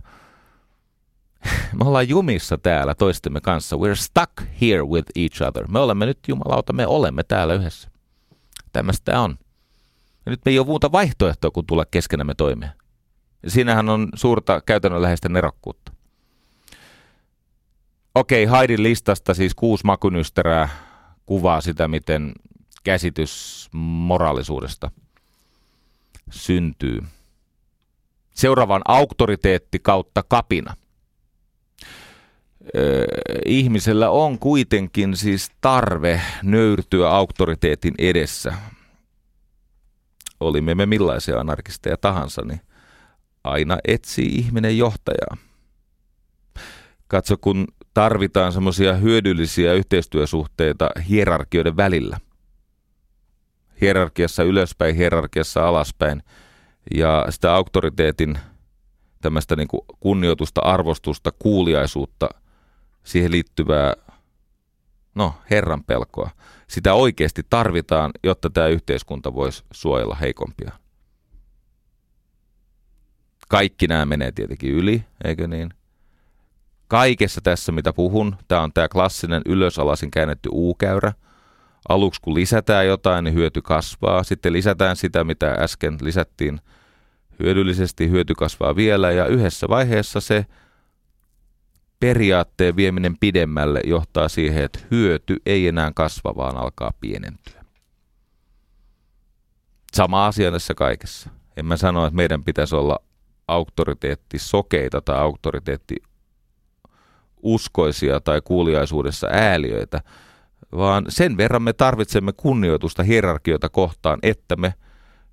[1.80, 3.76] me ollaan jumissa täällä toistemme kanssa.
[3.76, 4.32] We're stuck
[4.62, 5.68] here with each other.
[5.68, 7.90] Me olemme nyt, jumalauta, me olemme täällä yhdessä.
[8.72, 9.38] Tämmöistä on.
[10.26, 12.72] Ja nyt me ei ole muuta vaihtoehtoa kuin tulla keskenämme toimeen.
[13.44, 15.92] Ja siinähän on suurta käytännönläheistä nerokkuutta.
[18.16, 20.70] Okei, Haidin listasta siis kuusi makunysterää
[21.26, 22.34] kuvaa sitä, miten
[22.84, 24.92] käsitys moraalisuudesta
[26.32, 27.04] syntyy.
[28.36, 30.76] Seuraavan auktoriteetti kautta kapina.
[32.76, 33.06] Öö,
[33.46, 38.54] ihmisellä on kuitenkin siis tarve nöyrtyä auktoriteetin edessä
[40.40, 42.62] olimme me millaisia anarkisteja tahansa, niin
[43.44, 45.38] aina etsii ihminen johtajaa.
[47.08, 52.20] Katso, kun tarvitaan semmoisia hyödyllisiä yhteistyösuhteita hierarkioiden välillä.
[53.82, 56.24] Hierarkiassa ylöspäin, hierarkiassa alaspäin.
[56.96, 58.38] Ja sitä auktoriteetin
[59.22, 59.68] tämmöistä niin
[60.00, 62.30] kunnioitusta, arvostusta, kuuliaisuutta,
[63.04, 63.94] siihen liittyvää,
[65.16, 66.30] no, Herran pelkoa–
[66.74, 70.72] sitä oikeasti tarvitaan, jotta tämä yhteiskunta voisi suojella heikompia.
[73.50, 75.74] Kaikki nämä menee tietenkin yli, eikö niin?
[76.88, 81.14] Kaikessa tässä, mitä puhun, tämä on tämä klassinen ylösalasin käännetty U-käyrä.
[81.90, 84.24] Aluksi kun lisätään jotain, niin hyöty kasvaa.
[84.24, 86.62] Sitten lisätään sitä, mitä äsken lisättiin
[87.40, 89.12] hyödyllisesti, hyöty kasvaa vielä.
[89.12, 90.46] Ja yhdessä vaiheessa se
[92.04, 97.66] periaatteen vieminen pidemmälle johtaa siihen, että hyöty ei enää kasva, vaan alkaa pienentyä.
[99.94, 101.30] Sama asia tässä kaikessa.
[101.58, 103.00] En mä sano, että meidän pitäisi olla
[103.48, 105.96] auktoriteetti sokeita tai auktoriteetti
[107.44, 110.02] uskoisia tai kuuliaisuudessa ääliöitä,
[110.72, 114.74] vaan sen verran me tarvitsemme kunnioitusta hierarkioita kohtaan, että me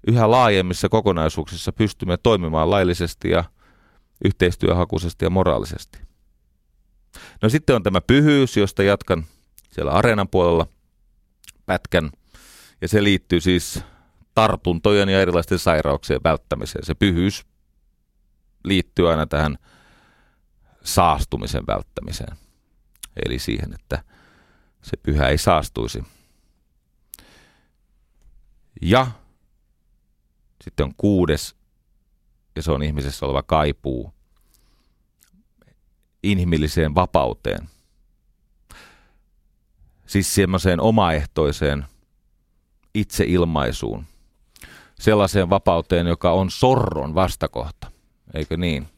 [0.06, 3.44] yhä laajemmissa kokonaisuuksissa pystymme toimimaan laillisesti ja
[4.24, 6.09] yhteistyöhakuisesti ja moraalisesti.
[7.42, 9.24] No sitten on tämä pyhyys, josta jatkan
[9.70, 10.66] siellä areenan puolella
[11.66, 12.10] pätkän.
[12.80, 13.80] Ja se liittyy siis
[14.34, 16.86] tartuntojen ja erilaisten sairauksien välttämiseen.
[16.86, 17.46] Se pyhyys
[18.64, 19.58] liittyy aina tähän
[20.84, 22.36] saastumisen välttämiseen.
[23.26, 24.04] Eli siihen, että
[24.82, 26.04] se pyhä ei saastuisi.
[28.82, 29.06] Ja
[30.64, 31.56] sitten on kuudes,
[32.56, 34.14] ja se on ihmisessä oleva kaipuu
[36.22, 37.68] inhimilliseen vapauteen.
[40.06, 41.84] Siis semmoiseen omaehtoiseen
[42.94, 44.04] itseilmaisuun.
[45.00, 47.90] Sellaiseen vapauteen, joka on sorron vastakohta.
[48.34, 48.88] Eikö niin?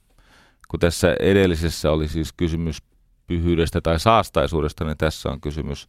[0.68, 2.78] Kun tässä edellisessä oli siis kysymys
[3.26, 5.88] pyhyydestä tai saastaisuudesta, niin tässä on kysymys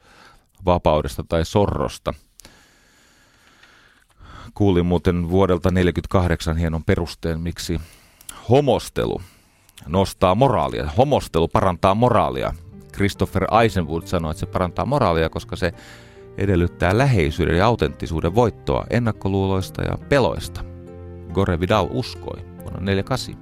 [0.66, 2.14] vapaudesta tai sorrosta.
[4.54, 7.82] Kuulin muuten vuodelta 1948 hienon perusteen, miksi
[8.50, 9.22] homostelu
[9.88, 10.90] nostaa moraalia.
[10.98, 12.54] Homostelu parantaa moraalia.
[12.94, 15.74] Christopher Eisenwood sanoi, että se parantaa moraalia, koska se
[16.38, 20.64] edellyttää läheisyyden ja autenttisuuden voittoa ennakkoluuloista ja peloista.
[21.34, 23.36] Gore Vidal uskoi vuonna 1948.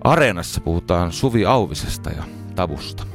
[0.00, 2.22] Areenassa puhutaan Suvi Auvisesta ja
[2.54, 3.06] tavusta.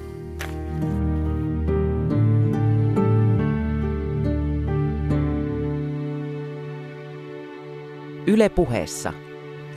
[8.28, 9.14] Yle puheessa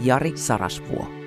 [0.00, 1.23] Jari Sarasvuo.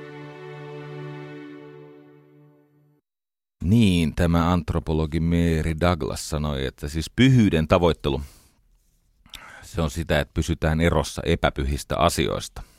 [3.63, 8.21] Niin, tämä antropologi Mary Douglas sanoi, että siis pyhyyden tavoittelu,
[9.61, 12.63] se on sitä, että pysytään erossa epäpyhistä asioista–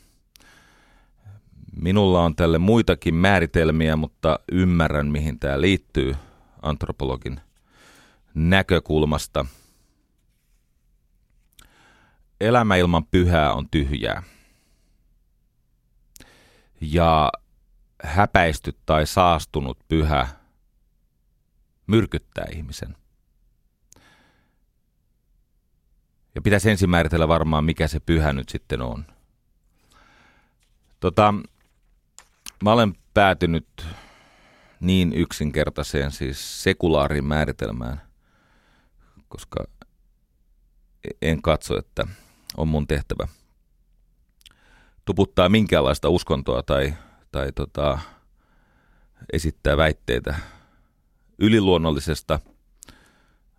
[1.81, 6.17] Minulla on tälle muitakin määritelmiä, mutta ymmärrän, mihin tämä liittyy
[6.63, 7.41] antropologin
[8.35, 9.47] näkökulmasta.
[12.41, 14.23] Elämä ilman pyhää on tyhjää.
[16.81, 17.33] Ja
[18.03, 20.29] häpäisty tai saastunut pyhä
[21.89, 22.97] myrkyttää ihmisen.
[26.35, 29.07] Ja pitäisi ensin määritellä varmaan, mikä se pyhä nyt sitten on.
[31.01, 31.35] Tota,
[32.63, 33.87] Mä olen päätynyt
[34.81, 38.01] niin yksinkertaiseen, siis sekulaariin määritelmään,
[39.29, 39.65] koska
[41.23, 42.07] en katso, että
[42.57, 43.29] on mun tehtävä
[45.05, 46.95] tuputtaa minkäänlaista uskontoa tai,
[47.33, 47.99] tai tota,
[49.33, 50.35] esittää väitteitä
[51.39, 52.41] yliluonnollisesta,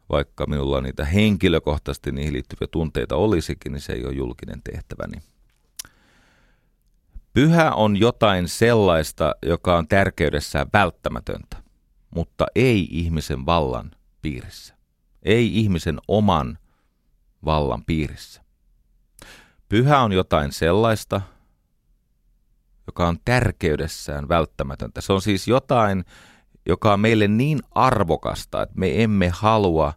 [0.09, 5.21] vaikka minulla niitä henkilökohtaisesti niihin liittyviä tunteita olisikin, niin se ei ole julkinen tehtäväni.
[7.34, 11.57] Pyhä on jotain sellaista, joka on tärkeydessään välttämätöntä,
[12.15, 14.75] mutta ei ihmisen vallan piirissä.
[15.23, 16.57] Ei ihmisen oman
[17.45, 18.41] vallan piirissä.
[19.69, 21.21] Pyhä on jotain sellaista,
[22.88, 25.01] joka on tärkeydessään välttämätöntä.
[25.01, 26.05] Se on siis jotain,
[26.66, 29.93] joka on meille niin arvokasta, että me emme halua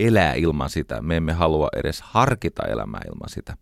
[0.00, 1.02] elää ilman sitä.
[1.02, 3.56] Me emme halua edes harkita elämää ilman sitä.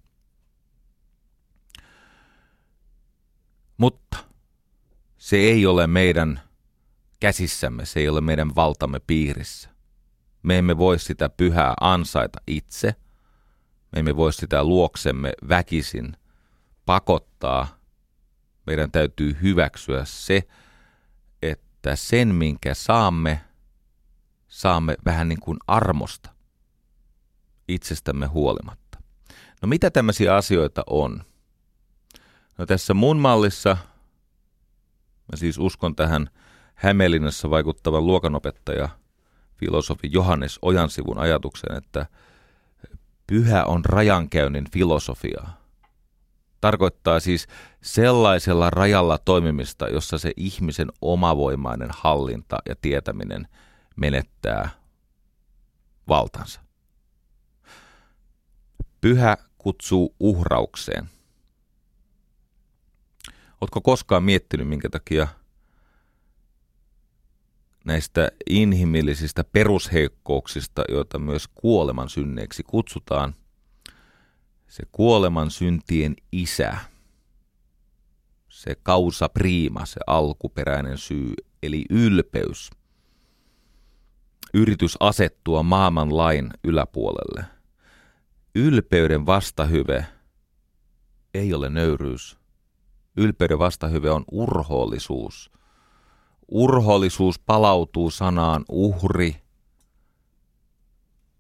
[3.77, 4.17] Mutta
[5.19, 6.41] se ei ole meidän
[7.21, 9.71] käsissämme, se ei ole meidän valtamme piirissä.
[10.43, 12.95] Me emme voi sitä pyhää ansaita itse.
[13.93, 16.17] Me emme voi sitä luoksemme väkisin
[16.87, 17.79] pakottaa.
[18.67, 20.43] Meidän täytyy hyväksyä se,
[21.81, 23.41] että sen minkä saamme,
[24.49, 26.31] saamme vähän niin kuin armosta
[27.68, 28.99] itsestämme huolimatta.
[29.62, 31.24] No mitä tämmöisiä asioita on?
[32.59, 33.76] No tässä mun mallissa,
[35.33, 36.31] mä siis uskon tähän
[36.74, 38.89] Hämeenlinnassa vaikuttavan luokanopettaja,
[39.57, 42.07] filosofi Johannes Ojansivun ajatuksen, että
[43.26, 45.47] pyhä on rajankäynnin filosofia.
[46.61, 47.47] Tarkoittaa siis
[47.83, 53.49] sellaisella rajalla toimimista, jossa se ihmisen omavoimainen hallinta ja tietäminen
[53.97, 54.71] menettää
[56.09, 56.61] valtansa.
[59.01, 61.09] Pyhä kutsuu uhraukseen–
[63.61, 65.29] Oletko koskaan miettinyt, minkä takia
[67.85, 73.35] näistä inhimillisistä perusheikkouksista, joita myös kuoleman synneiksi kutsutaan.
[74.71, 76.77] Se kuoleman syntien isä,
[78.49, 82.71] se kausa prima, se alkuperäinen syy, eli ylpeys.
[84.55, 87.45] Yritys asettua maailman lain yläpuolelle.
[88.55, 90.07] Ylpeyden vastahyve
[91.35, 92.39] ei ole nöyryys.
[93.16, 95.51] Ylpeyden vastahyve on urhoollisuus–
[96.51, 99.37] urhollisuus palautuu sanaan uhri,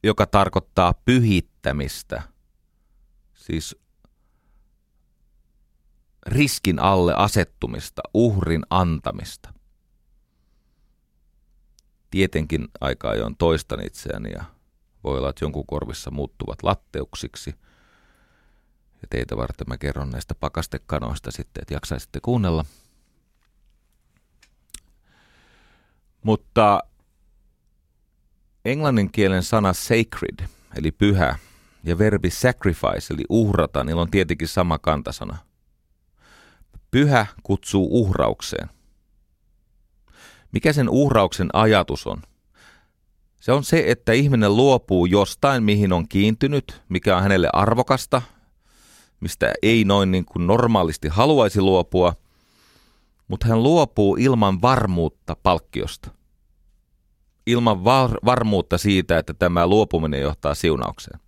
[0.02, 2.22] joka tarkoittaa pyhittämistä,
[3.40, 3.76] siis
[6.26, 9.54] riskin alle asettumista, uhrin antamista.
[12.10, 14.44] Tietenkin aika ajoin toistan itseäni ja
[15.04, 17.54] voi olla, että jonkun korvissa muuttuvat latteuksiksi.
[19.02, 22.64] Ja teitä varten mä kerron näistä pakastekanoista sitten, että jaksaisitte kuunnella–
[26.22, 26.80] Mutta
[28.64, 31.38] englannin kielen sana sacred, eli pyhä,
[31.84, 35.36] ja verbi sacrifice, eli uhrata, niillä on tietenkin sama kantasana.
[36.90, 38.68] Pyhä kutsuu uhraukseen.
[40.52, 42.22] Mikä sen uhrauksen ajatus on?
[43.40, 48.22] Se on se, että ihminen luopuu jostain, mihin on kiintynyt, mikä on hänelle arvokasta,
[49.20, 52.14] mistä ei noin niin kuin normaalisti haluaisi luopua–
[53.30, 56.10] mutta hän luopuu ilman varmuutta palkkiosta.
[57.46, 61.20] Ilman var- varmuutta siitä, että tämä luopuminen johtaa siunaukseen.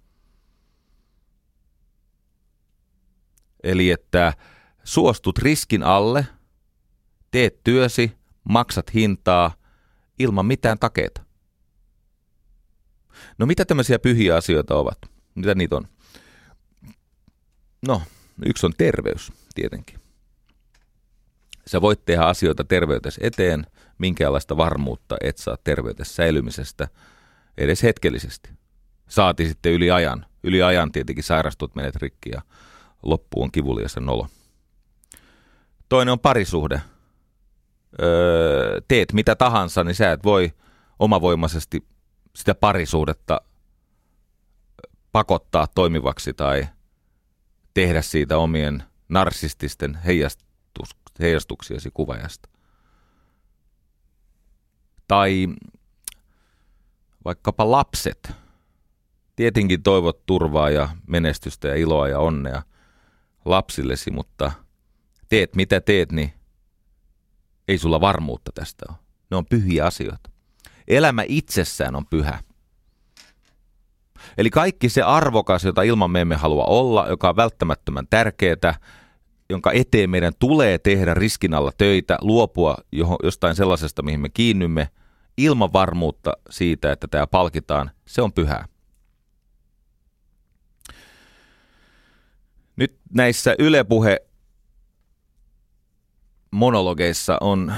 [3.63, 4.33] Eli että
[4.85, 6.27] suostut riskin alle,
[7.31, 8.13] teet työsi,
[8.45, 9.55] maksat hintaa
[10.19, 11.23] ilman mitään takeita.
[13.39, 14.99] No mitä tämmöisiä pyhiä asioita ovat?
[15.35, 15.89] Mitä niitä on?
[17.87, 18.03] No,
[18.47, 19.99] yksi on terveys tietenkin.
[21.67, 23.67] Sä voit tehdä asioita terveytes eteen,
[23.99, 26.89] minkäänlaista varmuutta et saa terveytes säilymisestä
[27.59, 28.51] edes hetkellisesti.
[29.09, 30.27] Saati sitten yli ajan.
[30.43, 32.43] Yli ajan tietenkin sairastut, menet rikki ja
[33.03, 34.27] loppu on kivulias nolo.
[35.89, 36.83] Toinen on parisuhde.
[38.03, 40.53] Öö, teet mitä tahansa, niin sä et voi
[40.99, 41.87] omavoimaisesti
[42.37, 43.41] sitä parisuhdetta
[45.13, 46.69] pakottaa toimivaksi tai
[47.75, 50.41] tehdä siitä omien narsististen heijast,
[51.21, 52.49] heijastuksiasi kuvajasta.
[55.09, 55.49] Tai
[57.25, 58.33] vaikkapa lapset.
[59.37, 62.63] Tietenkin toivot turvaa ja menestystä ja iloa ja onnea
[63.45, 64.53] lapsillesi, mutta
[65.29, 66.33] teet mitä teet, niin
[67.69, 68.99] ei sulla varmuutta tästä ole.
[69.31, 70.31] Ne on pyhiä asioita.
[70.89, 72.43] Elämä itsessään on pyhä.
[74.39, 78.75] Eli kaikki se arvokas, jota ilman me emme halua olla, joka on välttämättömän tärkeää,
[79.51, 82.77] jonka eteen meidän tulee tehdä riskin alla töitä, luopua
[83.23, 84.89] jostain sellaisesta, mihin me kiinnymme,
[85.37, 88.65] ilman varmuutta siitä, että tämä palkitaan, se on pyhää.
[92.83, 94.21] Nyt näissä ylepuhe
[96.51, 97.75] monologeissa on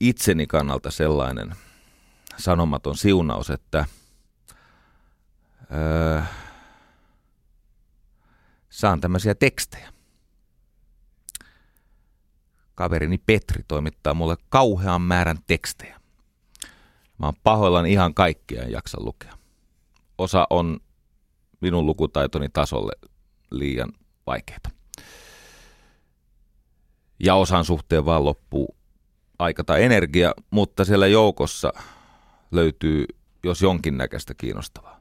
[0.00, 1.54] itseni kannalta sellainen
[2.36, 3.86] sanomaton siunaus, että
[5.72, 6.22] öö,
[8.70, 9.92] saan tämmöisiä tekstejä
[12.74, 16.00] kaverini Petri toimittaa mulle kauhean määrän tekstejä.
[17.18, 19.38] Mä oon pahoillaan ihan kaikkia en jaksa lukea.
[20.18, 20.80] Osa on
[21.60, 22.92] minun lukutaitoni tasolle
[23.50, 23.92] liian
[24.28, 24.70] vaikeita.
[27.20, 28.76] Ja osan suhteen vaan loppuu
[29.38, 31.72] aika tai energia, mutta siellä joukossa
[32.50, 33.04] löytyy
[33.44, 35.00] jos jonkinnäköistä kiinnostavaa.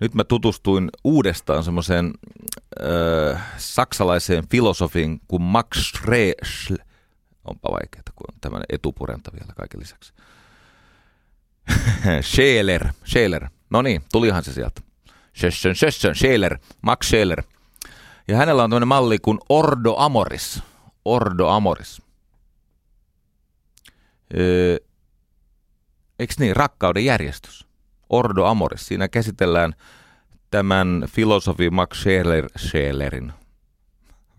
[0.00, 2.12] Nyt mä tutustuin uudestaan semmoiseen
[2.80, 6.74] äh, saksalaiseen filosofin kuin Max Schreschl.
[7.44, 10.12] Onpa vaikeaa, kun on tämmöinen etupurenta vielä kaiken lisäksi.
[12.30, 13.48] Scheler, Scheler.
[13.70, 14.85] No niin, tulihan se sieltä.
[15.36, 17.42] Schessen, Schessen, Scheler, Max Scheler.
[18.28, 20.62] Ja hänellä on tämmöinen malli kuin Ordo Amoris.
[21.04, 22.02] Ordo Amoris.
[24.38, 24.76] Öö,
[26.18, 27.66] eikö niin, rakkauden järjestys.
[28.10, 28.86] Ordo Amoris.
[28.86, 29.74] Siinä käsitellään
[30.50, 33.32] tämän filosofi Max Scheler, Schelerin.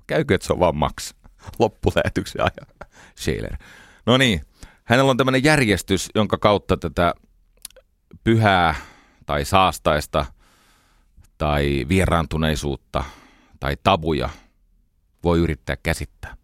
[0.08, 1.14] Käykö, että se on vaan Max?
[1.60, 2.90] Loppulähetyksen ajan.
[3.20, 3.58] Scheler.
[4.06, 4.42] No niin,
[4.84, 7.14] hänellä on tämmöinen järjestys, jonka kautta tätä
[8.24, 8.76] pyhää
[9.26, 10.26] tai saastaista
[11.38, 13.04] tai vieraantuneisuutta
[13.60, 14.30] tai tabuja
[15.24, 16.38] voi yrittää käsittää.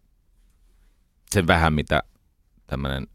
[1.31, 2.03] Sen vähän, mitä
[2.67, 3.07] tämmöinen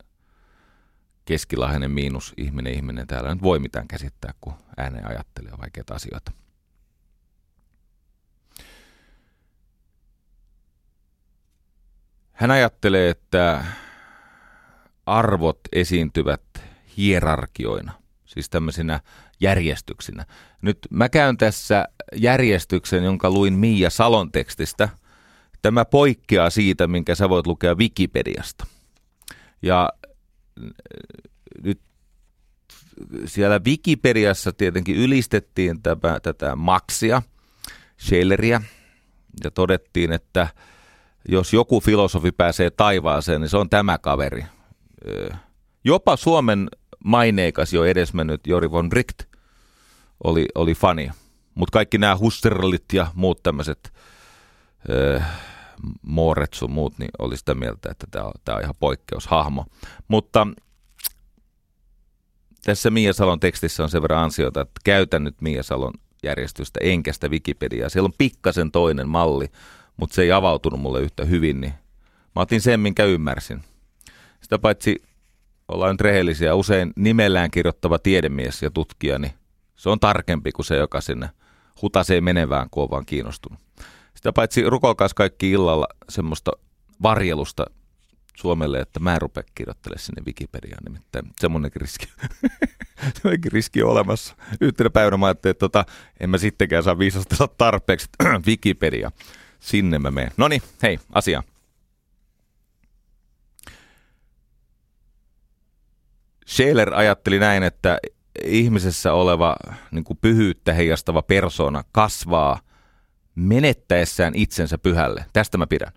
[1.24, 6.32] keskilainen miinus ihminen ihminen täällä nyt voi mitään käsittää, kun ääneen ajattelee vaikeita asioita.
[12.32, 13.64] Hän ajattelee, että
[15.06, 16.42] arvot esiintyvät
[16.96, 17.92] hierarkioina,
[18.24, 19.00] siis tämmöisinä
[19.40, 20.26] järjestyksinä.
[20.62, 21.84] Nyt mä käyn tässä
[22.16, 24.88] järjestyksen, jonka luin Miia Salon tekstistä.
[25.62, 28.66] Tämä poikkeaa siitä, minkä sä voit lukea Wikipediasta.
[29.62, 29.88] Ja
[30.64, 30.70] äh,
[31.62, 31.80] nyt
[33.24, 37.22] siellä Wikipediassa tietenkin ylistettiin tämä, tätä Maxia,
[38.00, 38.62] Schelleria,
[39.44, 40.48] ja todettiin, että
[41.28, 44.44] jos joku filosofi pääsee taivaaseen, niin se on tämä kaveri.
[45.84, 46.68] Jopa Suomen
[47.04, 49.27] maineikas jo edesmennyt Jori von Bricht
[50.24, 51.10] oli, oli fani.
[51.54, 53.92] Mutta kaikki nämä Husserlit ja muut tämmöiset
[56.02, 59.64] Mooret sun muut, niin oli sitä mieltä, että tämä on, on ihan poikkeushahmo.
[60.08, 60.46] Mutta
[62.64, 65.92] tässä Mia Salon tekstissä on sen verran ansiota, että käytän nyt Mia Salon
[66.22, 67.88] järjestystä enkä sitä Wikipediaa.
[67.88, 69.48] Siellä on pikkasen toinen malli,
[69.96, 71.74] mutta se ei avautunut mulle yhtä hyvin, niin
[72.34, 73.62] mä otin sen, minkä ymmärsin.
[74.40, 75.02] Sitä paitsi
[75.68, 79.32] ollaan nyt rehellisiä, usein nimellään kirjoittava tiedemies ja tutkija, niin
[79.78, 81.30] se on tarkempi kuin se, joka sinne
[81.82, 83.60] hutasee menevään, kun on vaan kiinnostunut.
[84.14, 86.50] Sitä paitsi rukolkaas kaikki illalla semmoista
[87.02, 87.66] varjelusta
[88.36, 92.06] Suomelle, että mä en rupea kirjoittelemaan sinne Wikipediaan, nimittäin semmoinenkin riski,
[93.14, 94.36] semmoinenkin riski on olemassa.
[94.60, 95.84] Yhtenä päivänä mä ajattelin, että tota,
[96.20, 98.08] en mä sittenkään saa viisastella tarpeeksi
[98.46, 99.10] Wikipedia.
[99.60, 100.32] Sinne mä menen.
[100.36, 101.42] No niin, hei, asia.
[106.46, 107.98] Scheler ajatteli näin, että
[108.44, 109.56] ihmisessä oleva
[109.90, 112.60] niin kuin pyhyyttä heijastava persona kasvaa
[113.34, 115.24] menettäessään itsensä pyhälle.
[115.32, 115.92] Tästä mä pidän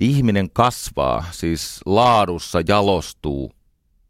[0.00, 3.52] ihminen kasvaa, siis laadussa jalostuu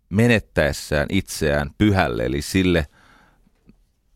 [0.08, 2.86] menettäessään itseään pyhälle, eli sille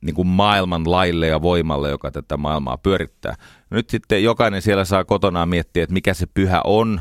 [0.01, 3.35] niin kuin maailman laille ja voimalle, joka tätä maailmaa pyörittää.
[3.71, 7.01] Nyt sitten jokainen siellä saa kotonaan miettiä, että mikä se pyhä on.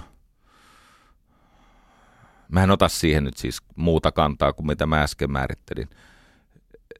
[2.53, 5.89] Mä en ota siihen nyt siis muuta kantaa kuin mitä mä äsken määrittelin.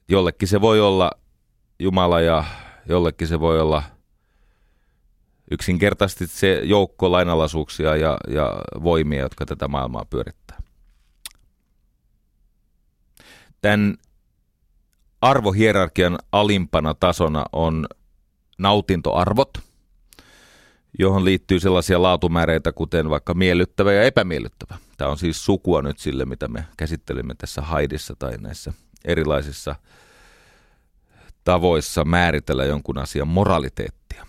[0.08, 1.12] Jollekin se voi olla
[1.80, 2.44] Jumala ja
[2.90, 3.84] jollekin se voi olla
[5.52, 10.62] yksinkertaisesti se joukko lainalaisuuksia ja, ja voimia, jotka tätä maailmaa pyörittää.
[13.62, 13.98] Tämän
[15.22, 17.88] arvohierarkian alimpana tasona on
[18.58, 19.73] nautintoarvot,
[21.00, 24.78] johon liittyy sellaisia laatumääreitä, kuten vaikka miellyttävä ja epämiellyttävä.
[24.98, 28.74] Tämä on siis sukua nyt sille, mitä me käsittelimme tässä Haidissa tai näissä
[29.06, 29.76] erilaisissa
[31.44, 34.26] tavoissa määritellä jonkun asian moraliteettia.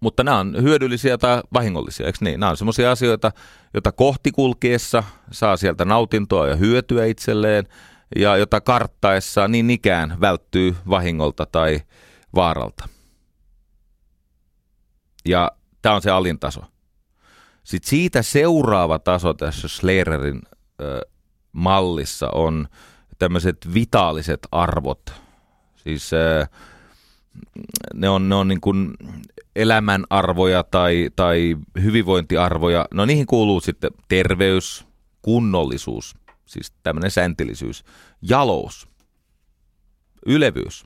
[0.00, 2.40] Mutta nämä on hyödyllisiä tai vahingollisia, eikö niin?
[2.40, 3.32] Nämä on sellaisia asioita,
[3.74, 7.64] joita kohti kulkiessa saa sieltä nautintoa ja hyötyä itselleen,
[8.16, 11.80] ja jota karttaessa niin ikään välttyy vahingolta tai
[12.34, 12.88] vaaralta.
[15.24, 15.50] Ja
[15.82, 16.60] tämä on se alintaso.
[17.64, 20.42] Sitten siitä seuraava taso tässä Schlererin
[20.80, 21.00] ö,
[21.52, 22.68] mallissa on
[23.18, 25.12] tämmöiset vitaaliset arvot.
[25.76, 26.46] Siis ö,
[27.94, 28.94] ne on, ne on niin kuin
[29.56, 32.88] elämänarvoja tai, tai hyvinvointiarvoja.
[32.94, 34.86] No niihin kuuluu sitten terveys,
[35.22, 36.14] kunnollisuus,
[36.46, 37.84] siis tämmöinen säntillisyys,
[38.22, 38.88] jalous,
[40.26, 40.84] ylevyys.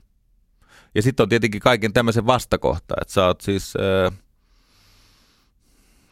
[0.95, 4.19] Ja sitten on tietenkin kaiken tämmöisen vastakohta, että sä oot siis äh,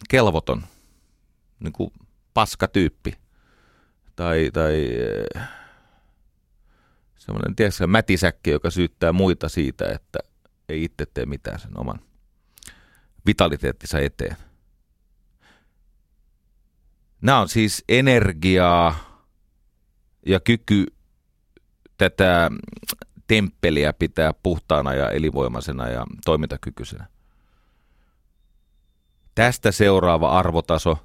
[0.10, 0.64] kelvoton,
[1.60, 1.92] niin kuin
[2.34, 3.14] paskatyyppi.
[4.16, 4.90] Tai, tai
[5.38, 5.50] äh,
[7.18, 10.20] semmoinen, tiedätkö, mätisäkki, joka syyttää muita siitä, että
[10.70, 12.00] ei itse tee mitään sen oman
[13.26, 14.38] vitaliteettinsa eteen.
[17.22, 19.22] Nämä on siis energiaa
[20.26, 20.86] ja kyky
[21.98, 22.52] tätä
[23.28, 27.08] temppeliä pitää puhtaana ja elinvoimaisena ja toimintakykyisenä.
[29.36, 30.98] Tästä seuraava arvotaso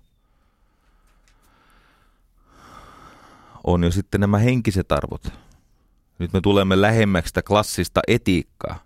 [3.65, 5.33] on jo sitten nämä henkiset arvot.
[6.19, 8.79] Nyt me tulemme lähemmäksi sitä klassista etiikkaa.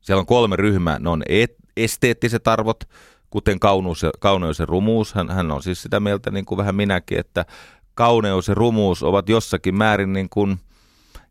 [0.00, 0.98] Siellä on kolme ryhmää.
[0.98, 2.84] Ne on et, esteettiset arvot,
[3.30, 5.14] kuten kauneus ja, kauneus ja rumuus.
[5.14, 7.44] Hän, hän on siis sitä mieltä, niin kuin vähän minäkin, että
[7.94, 10.60] kauneus ja rumuus ovat jossakin määrin, niin kuin,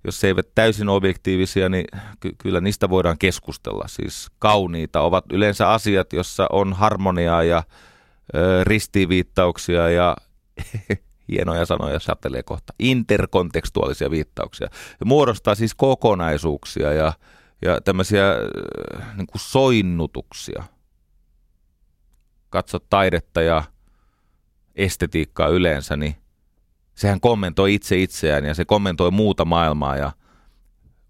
[0.04, 1.86] jos se eivät täysin objektiivisia, niin
[2.20, 3.88] ky- kyllä niistä voidaan keskustella.
[3.88, 7.64] Siis kauniita ovat yleensä asiat, jossa on harmoniaa ja
[8.36, 10.18] ö, ristiviittauksia ja
[11.32, 14.68] hienoja sanoja satelee kohta, interkontekstuaalisia viittauksia.
[15.00, 17.14] Ja muodostaa siis kokonaisuuksia ja
[17.62, 18.24] ja tämmöisiä
[19.18, 20.64] niin kuin soinnutuksia.
[22.50, 23.64] Katsot taidetta ja
[24.76, 26.16] estetiikkaa yleensä, niin
[26.98, 30.12] sehän kommentoi itse itseään ja se kommentoi muuta maailmaa ja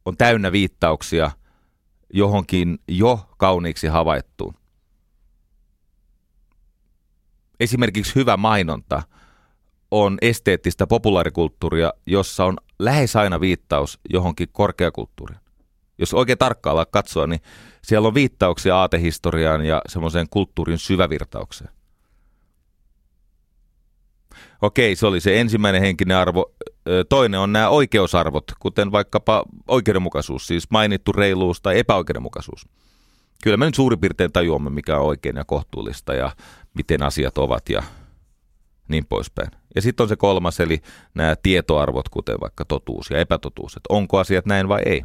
[0.05, 1.31] on täynnä viittauksia
[2.13, 4.53] johonkin jo kauniiksi havaittuun.
[7.59, 9.03] esimerkiksi hyvä mainonta
[9.91, 15.39] on esteettistä populaarikulttuuria, jossa on lähes aina viittaus johonkin korkeakulttuuriin.
[15.97, 17.41] Jos oikein tarkkailla katsoa, niin
[17.83, 21.76] siellä on viittauksia aatehistoriaan ja semmoiseen kulttuurin syvävirtaukseen.
[24.61, 26.51] Okei, se oli se ensimmäinen henkinen arvo.
[27.09, 32.67] Toinen on nämä oikeusarvot, kuten vaikkapa oikeudenmukaisuus, siis mainittu reiluus tai epäoikeudenmukaisuus.
[33.43, 36.31] Kyllä me nyt suurin piirtein tajuamme, mikä on oikein ja kohtuullista ja
[36.73, 37.83] miten asiat ovat ja
[38.87, 39.51] niin poispäin.
[39.75, 40.81] Ja sitten on se kolmas, eli
[41.13, 45.03] nämä tietoarvot, kuten vaikka totuus ja epätotuus, että onko asiat näin vai ei.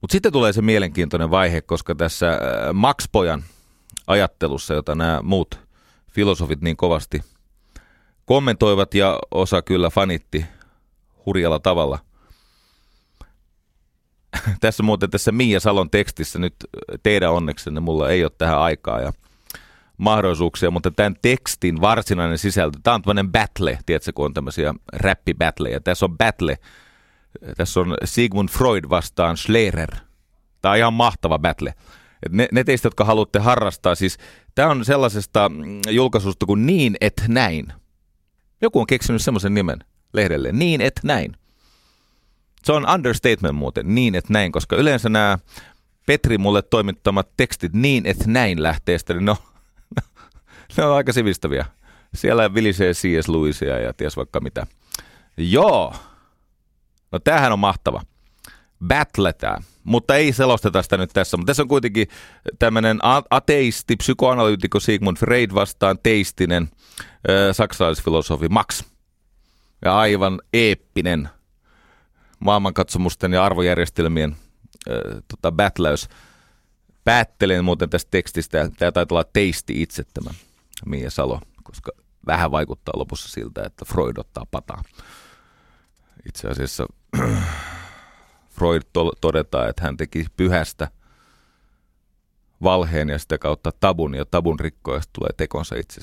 [0.00, 2.38] Mutta sitten tulee se mielenkiintoinen vaihe, koska tässä
[2.72, 3.44] Max Pojan
[4.06, 5.60] ajattelussa, jota nämä muut
[6.10, 7.20] filosofit niin kovasti
[8.24, 10.46] kommentoivat ja osa kyllä fanitti
[11.26, 11.98] hurjalla tavalla.
[14.60, 16.54] tässä muuten tässä Miia Salon tekstissä nyt
[17.02, 19.12] teidän onneksenne mulla ei ole tähän aikaa ja
[19.96, 25.80] mahdollisuuksia, mutta tämän tekstin varsinainen sisältö, tämä on tämmöinen battle, tiedätkö, kun on tämmöisiä räppibattleja.
[25.80, 26.58] Tässä on battle,
[27.56, 29.90] tässä on Sigmund Freud vastaan Schlerer.
[30.62, 31.74] Tämä on ihan mahtava battle.
[32.30, 34.18] Ne, ne teistä, jotka haluatte harrastaa, siis
[34.54, 37.72] tämä on sellaisesta mm, julkaisusta kuin Niin et näin.
[38.60, 39.78] Joku on keksinyt semmoisen nimen
[40.12, 41.36] lehdelle, Niin et näin.
[42.64, 45.38] Se on understatement muuten, Niin et näin, koska yleensä nämä
[46.06, 49.36] Petri mulle toimittamat tekstit Niin et näin lähteestä, niin ne on,
[50.76, 51.66] ne on aika sivistäviä.
[52.14, 53.28] Siellä vilisee C.S.
[53.28, 54.66] Lewisia ja ties vaikka mitä.
[55.36, 55.94] Joo.
[57.12, 58.02] No tämähän on mahtava.
[58.88, 61.36] Battle tämä mutta ei selosteta sitä nyt tässä.
[61.36, 62.08] Mutta tässä on kuitenkin
[62.58, 62.98] tämmöinen
[63.30, 66.68] ateisti, psykoanalyytikko Sigmund Freud vastaan teistinen
[67.52, 68.84] saksalaisfilosofi Max.
[69.84, 71.28] Ja aivan eeppinen
[72.38, 74.36] maailmankatsomusten ja arvojärjestelmien
[74.90, 76.08] äh, tota, battleus.
[77.04, 80.30] Päättelen muuten tästä tekstistä, tämä taitaa olla teisti itse tämä
[80.86, 81.92] Mia Salo, koska
[82.26, 84.82] vähän vaikuttaa lopussa siltä, että Freud ottaa pataa.
[86.26, 86.86] Itse asiassa
[88.54, 90.88] Freud to- todetaan, että hän teki pyhästä
[92.62, 96.00] valheen ja sitä kautta tabun, ja tabun rikkoista tulee tekonsa, itse,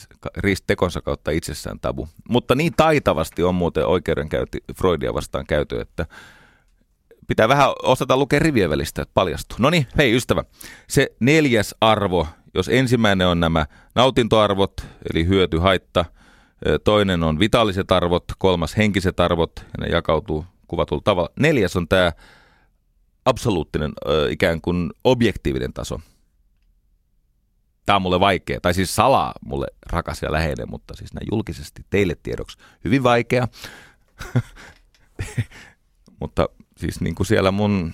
[0.68, 2.08] tekonsa kautta itsessään tabu.
[2.30, 6.06] Mutta niin taitavasti on muuten oikeudenkäynti Freudia vastaan käyty, että
[7.28, 9.58] pitää vähän osata lukea rivien välistä, että paljastuu.
[9.60, 10.44] No niin, hei ystävä,
[10.88, 13.66] se neljäs arvo, jos ensimmäinen on nämä
[13.96, 14.74] nautintoarvot,
[15.14, 16.06] eli hyöty, haitta,
[16.84, 21.30] toinen on vitaaliset arvot, kolmas henkiset arvot, ja ne jakautuu kuvatulla tavalla.
[21.40, 22.12] Neljäs on tämä
[23.26, 23.92] absoluuttinen
[24.30, 26.02] ikään kuin objektiivinen taso.
[27.86, 31.86] Tämä on mulle vaikea, tai siis salaa mulle rakas ja läheinen, mutta siis näin julkisesti
[31.90, 33.48] teille tiedoksi hyvin vaikea.
[36.20, 37.94] mutta siis niin kuin siellä mun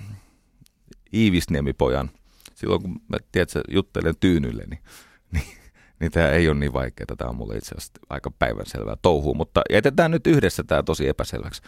[1.13, 2.09] Iivisniemipojan,
[2.55, 4.81] silloin kun mä tiedätkö, juttelen tyynylle, niin,
[5.33, 5.57] niin,
[5.99, 7.15] niin tämä ei ole niin vaikeaa.
[7.17, 11.61] Tämä on mulle itse asiassa aika päivänselvää touhua, mutta jätetään nyt yhdessä tämä tosi epäselväksi.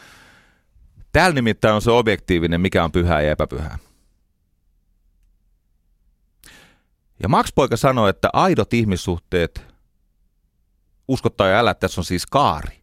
[1.12, 3.78] Täällä nimittäin on se objektiivinen, mikä on pyhää ja epäpyhää.
[7.24, 9.62] Ja Max Poika sanoi, että aidot ihmissuhteet,
[11.08, 12.80] uskottaa ja älä, tässä on siis kaari.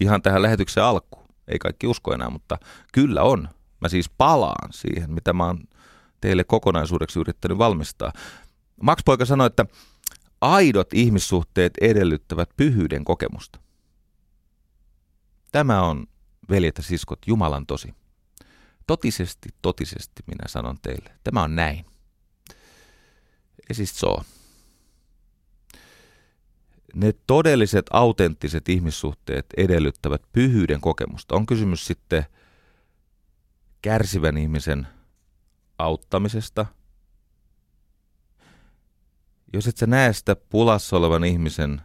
[0.00, 1.26] Ihan tähän lähetyksen alkuun.
[1.48, 2.58] Ei kaikki usko enää, mutta
[2.92, 3.48] kyllä on.
[3.80, 5.64] Mä siis palaan siihen, mitä mä oon
[6.20, 8.12] teille kokonaisuudeksi yrittänyt valmistaa.
[8.82, 9.66] Max Poika sanoi, että
[10.40, 13.58] aidot ihmissuhteet edellyttävät pyhyyden kokemusta.
[15.52, 16.06] Tämä on
[16.50, 17.94] veljet ja siskot, Jumalan tosi.
[18.86, 21.86] Totisesti, totisesti minä sanon teille, tämä on näin.
[23.68, 24.02] Ja siis.
[26.94, 31.34] Ne todelliset, autenttiset ihmissuhteet edellyttävät pyhyyden kokemusta.
[31.34, 32.24] On kysymys sitten
[33.82, 34.86] kärsivän ihmisen
[35.78, 36.66] auttamisesta.
[39.52, 41.82] Jos et sä näe sitä pulassa olevan ihmisen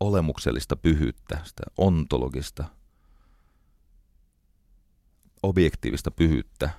[0.00, 2.64] olemuksellista pyhyyttä, sitä ontologista,
[5.42, 6.70] objektiivista pyhyyttä,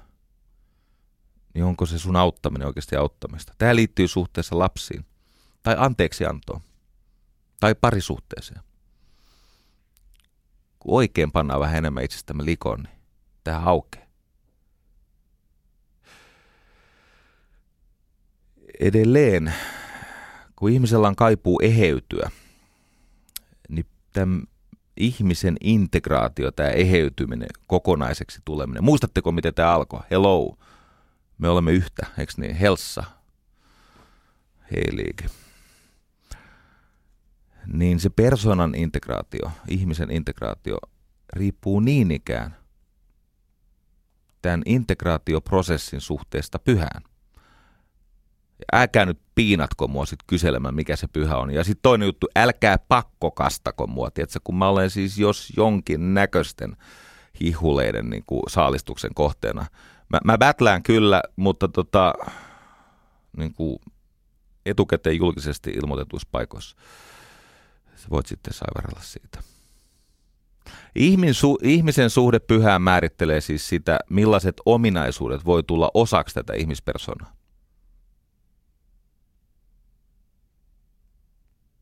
[1.53, 3.53] niin onko se sun auttaminen oikeasti auttamista?
[3.57, 5.06] Tämä liittyy suhteessa lapsiin,
[5.64, 6.61] tai anteeksiantoon,
[7.60, 8.61] tai parisuhteeseen.
[10.80, 12.98] Kun oikein pannaan vähän enemmän itsestämme likoon, niin
[13.44, 14.07] tämä aukeaa.
[18.80, 19.53] Edelleen,
[20.56, 22.31] kun ihmisellä on kaipuu eheytyä–
[24.18, 24.44] tämän
[24.98, 28.84] ihmisen integraatio, tämä eheytyminen, kokonaiseksi tuleminen.
[28.84, 29.99] Muistatteko, miten tämä alkoi?
[30.11, 30.57] Hello,
[31.38, 32.56] me olemme yhtä, eikö niin?
[32.56, 33.03] Helssa,
[34.72, 35.22] heilig.
[37.68, 40.77] Niin se persoonan integraatio, ihmisen integraatio,
[41.34, 42.56] riippuu niin ikään
[44.41, 47.03] tämän integraatioprosessin suhteesta pyhään.
[48.73, 51.53] Älkää nyt piinatko mua sit kyselemään, mikä se pyhä on.
[51.53, 54.11] Ja sitten toinen juttu, älkää pakkokastako mua.
[54.11, 56.77] Tiedätkö, kun mä olen siis jos jonkin näköisten
[57.39, 59.65] hihuleiden niin kuin saalistuksen kohteena.
[60.09, 62.13] Mä, mä battlään kyllä, mutta tota,
[63.38, 63.79] niin kuin
[64.65, 66.77] etukäteen julkisesti ilmoitetuissa paikoissa.
[67.95, 69.39] Sä voit sitten saivarella siitä.
[71.63, 77.36] ihmisen suhde pyhään määrittelee siis sitä, millaiset ominaisuudet voi tulla osaksi tätä ihmispersonaa.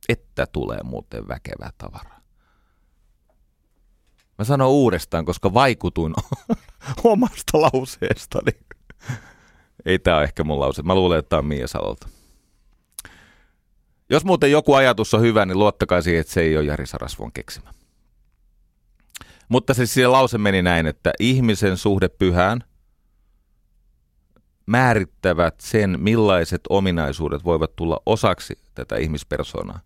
[0.10, 2.20] Että tulee muuten väkevää tavaraa.
[4.38, 6.14] Mä sanon uudestaan, koska vaikutuin
[7.04, 8.52] omasta lauseestani.
[9.86, 10.82] Ei ole ehkä mun lause.
[10.82, 12.08] Mä luulen, että tää on Mia Salolta.
[14.10, 17.32] Jos muuten joku ajatus on hyvä, niin luottakaa siihen, että se ei ole Jari Sarasvon
[17.32, 17.74] keksimä.
[19.50, 22.64] Mutta siis lause meni näin, että ihmisen suhde pyhään
[24.66, 29.80] määrittävät sen, millaiset ominaisuudet voivat tulla osaksi tätä ihmispersoonaa.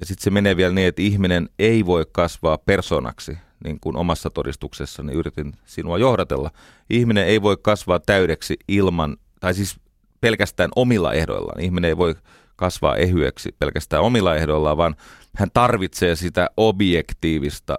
[0.00, 4.30] Ja sitten se menee vielä niin, että ihminen ei voi kasvaa persoonaksi, niin kuin omassa
[4.30, 6.50] todistuksessani yritin sinua johdatella.
[6.90, 9.80] Ihminen ei voi kasvaa täydeksi ilman, tai siis
[10.20, 11.60] pelkästään omilla ehdoillaan.
[11.60, 12.14] Ihminen ei voi
[12.56, 14.96] kasvaa ehyeksi pelkästään omilla ehdoillaan, vaan
[15.36, 17.78] hän tarvitsee sitä objektiivista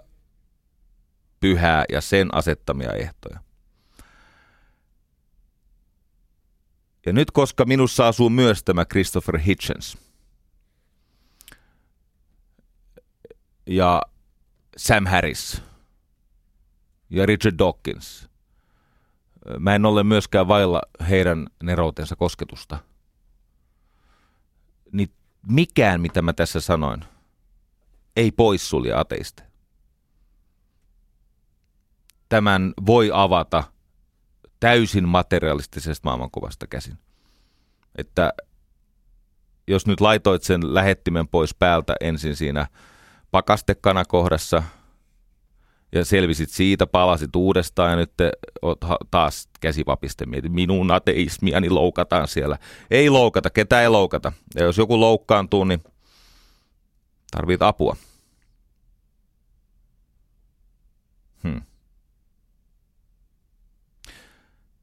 [1.40, 3.40] pyhää ja sen asettamia ehtoja.
[7.06, 10.09] Ja nyt koska minussa asuu myös tämä Christopher Hitchens
[13.66, 14.02] ja
[14.76, 15.62] Sam Harris
[17.10, 18.30] ja Richard Dawkins–
[19.58, 22.78] Mä en ole myöskään vailla heidän neroutensa kosketusta.
[24.92, 25.10] Niin
[25.46, 27.04] mikään, mitä mä tässä sanoin,
[28.16, 29.42] ei poissulje ateista.
[32.28, 33.64] Tämän voi avata
[34.60, 36.98] täysin materialistisesta maailmankuvasta käsin.
[37.96, 38.32] Että
[39.66, 42.66] jos nyt laitoit sen lähettimen pois päältä ensin siinä
[43.30, 44.62] pakastekanakohdassa–
[45.92, 48.32] ja selvisit siitä, palasit uudestaan ja nyt te
[49.10, 52.58] taas käsivapiste mietit, minun ateismiani loukataan siellä.
[52.90, 54.32] Ei loukata, ketä ei loukata.
[54.54, 55.82] Ja jos joku loukkaantuu, niin
[57.30, 57.96] tarvit apua.
[61.42, 61.62] Hmm.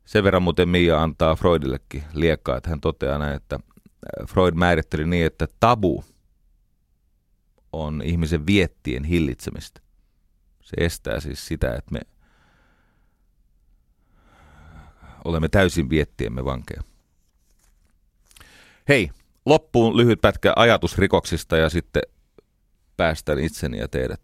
[0.05, 5.05] Sen verran muuten Mia antaa Freudillekin liekkaa, että hän toteaa näin, että äh, Freud määritteli
[5.05, 6.03] niin, että tabu
[7.85, 9.81] on ihmisen viettien hillitsemistä.
[10.61, 11.99] Se estää siis sitä, että me
[15.25, 16.81] olemme täysin viettiemme vankeja.
[18.89, 19.09] Hei,
[19.45, 22.01] loppuun lyhyt pätkä ajatusrikoksista ja sitten
[22.97, 24.21] päästän itseni ja teidät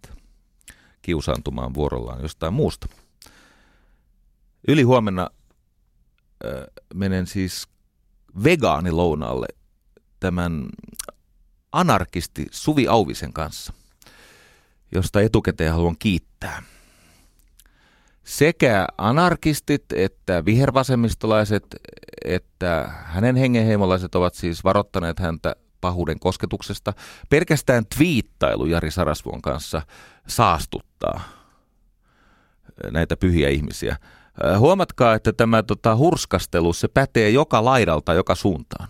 [1.01, 2.87] kiusaantumaan vuorollaan jostain muusta.
[4.67, 5.29] Yli huomenna
[6.45, 6.51] äh,
[6.93, 7.67] menen siis
[8.43, 9.47] vegaanilounaalle
[10.19, 10.69] tämän
[11.73, 13.73] anarkisti Suvi Auvisen kanssa
[14.95, 16.63] josta etukäteen haluan kiittää.
[18.23, 21.65] Sekä anarkistit että vihervasemmistolaiset
[22.25, 26.93] että hänen hengenheimolaiset ovat siis varoittaneet häntä pahuuden kosketuksesta.
[27.29, 29.81] Pelkästään twiittailu Jari Sarasvuon kanssa
[30.27, 31.21] saastuttaa
[32.91, 33.97] näitä pyhiä ihmisiä.
[34.57, 38.89] Huomatkaa, että tämä tota, hurskastelu, se pätee joka laidalta, joka suuntaan.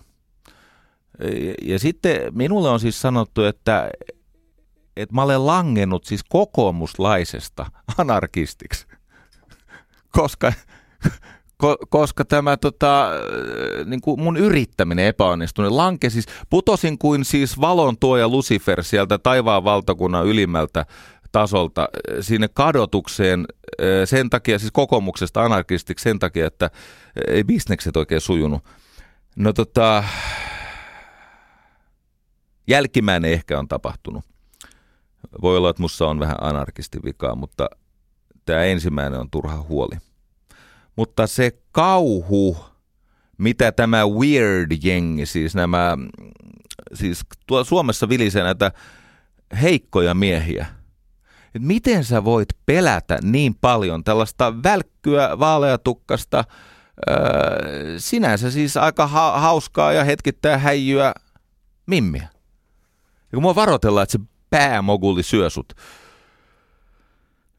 [1.61, 3.89] Ja sitten minulle on siis sanottu, että
[4.97, 7.65] että mä olen langennut siis kokoomuslaisesta
[7.97, 8.87] anarkistiksi,
[10.17, 10.53] koska,
[11.57, 13.09] ko, koska tämä tota,
[13.85, 15.69] niin kuin mun yrittäminen epäonnistui.
[15.69, 20.85] Lanke siis, putosin kuin siis valon tuoja Lucifer sieltä taivaan valtakunnan ylimmältä
[21.31, 21.89] tasolta
[22.21, 23.45] sinne kadotukseen
[24.05, 26.69] sen takia, siis kokoomuksesta anarkistiksi sen takia, että
[27.27, 28.63] ei bisnekset oikein sujunut.
[29.35, 30.03] No tota,
[32.67, 34.25] jälkimmäinen ehkä on tapahtunut.
[35.41, 36.37] Voi olla, että mussa on vähän
[37.05, 37.69] vikaa, mutta
[38.45, 39.97] tämä ensimmäinen on turha huoli.
[40.95, 42.57] Mutta se kauhu,
[43.37, 45.97] mitä tämä weird-jengi, siis nämä,
[46.93, 48.71] siis tuolla Suomessa vilisee näitä
[49.61, 50.65] heikkoja miehiä.
[51.55, 56.43] Et miten sä voit pelätä niin paljon tällaista välkkyä, vaaleatukkasta,
[57.09, 61.13] öö, sinänsä siis aika ha- hauskaa ja hetkittää häijyä
[61.85, 62.32] mimmiä.
[63.33, 64.19] Ja kun mua varoitellaan, että se
[64.49, 65.73] päämoguli syö sut.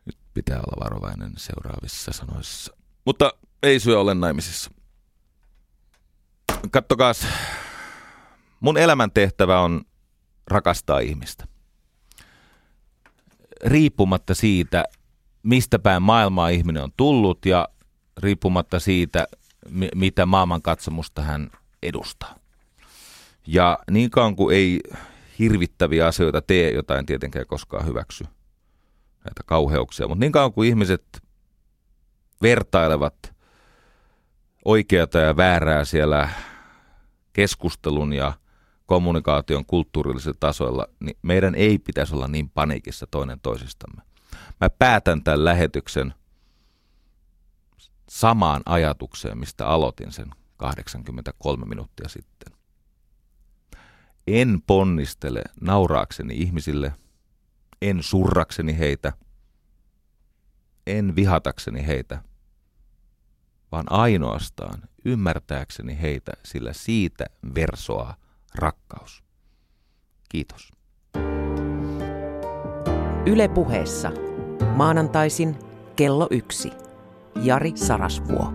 [0.05, 2.77] Nyt pitää olla varovainen seuraavissa sanoissa.
[3.05, 3.33] Mutta
[3.63, 4.71] ei syö ole naimisissa.
[6.71, 7.27] Kattokaas,
[8.61, 9.85] mun elämäntehtävä on
[10.47, 11.45] rakastaa ihmistä.
[13.65, 14.85] Riippumatta siitä,
[15.43, 17.69] mistä päin maailmaa ihminen on tullut ja
[18.19, 19.27] riippumatta siitä,
[19.95, 21.51] mitä maailmankatsomusta hän
[21.83, 22.35] edustaa.
[23.47, 24.81] Ja niin kauan kuin ei
[25.39, 28.25] hirvittäviä asioita tee, jotain tietenkään koskaan hyväksy,
[29.25, 31.23] näitä kauheuksia, mutta niin kauan kuin ihmiset
[32.43, 33.35] vertailevat
[34.65, 36.29] oikeata ja väärää siellä
[37.33, 38.33] keskustelun ja
[38.87, 44.03] kommunikaation kulttuurillisilla tasoilla, niin meidän ei pitäisi olla niin paniikissa toinen toisistamme.
[44.61, 46.15] Mä päätän tämän lähetyksen
[48.09, 52.54] samaan ajatukseen, mistä aloitin sen 83 minuuttia sitten.
[54.27, 56.93] En ponnistele nauraakseni ihmisille,
[57.83, 59.13] en surrakseni heitä,
[60.87, 62.23] en vihatakseni heitä,
[63.73, 67.25] vaan ainoastaan ymmärtääkseni heitä, sillä siitä
[67.55, 68.17] versoaa
[68.55, 69.25] rakkaus.
[70.29, 70.73] Kiitos.
[73.27, 74.13] Yle puheessa.
[74.77, 75.57] Maanantaisin
[75.97, 76.73] kello yksi.
[77.43, 78.53] Jari Sarasvuo.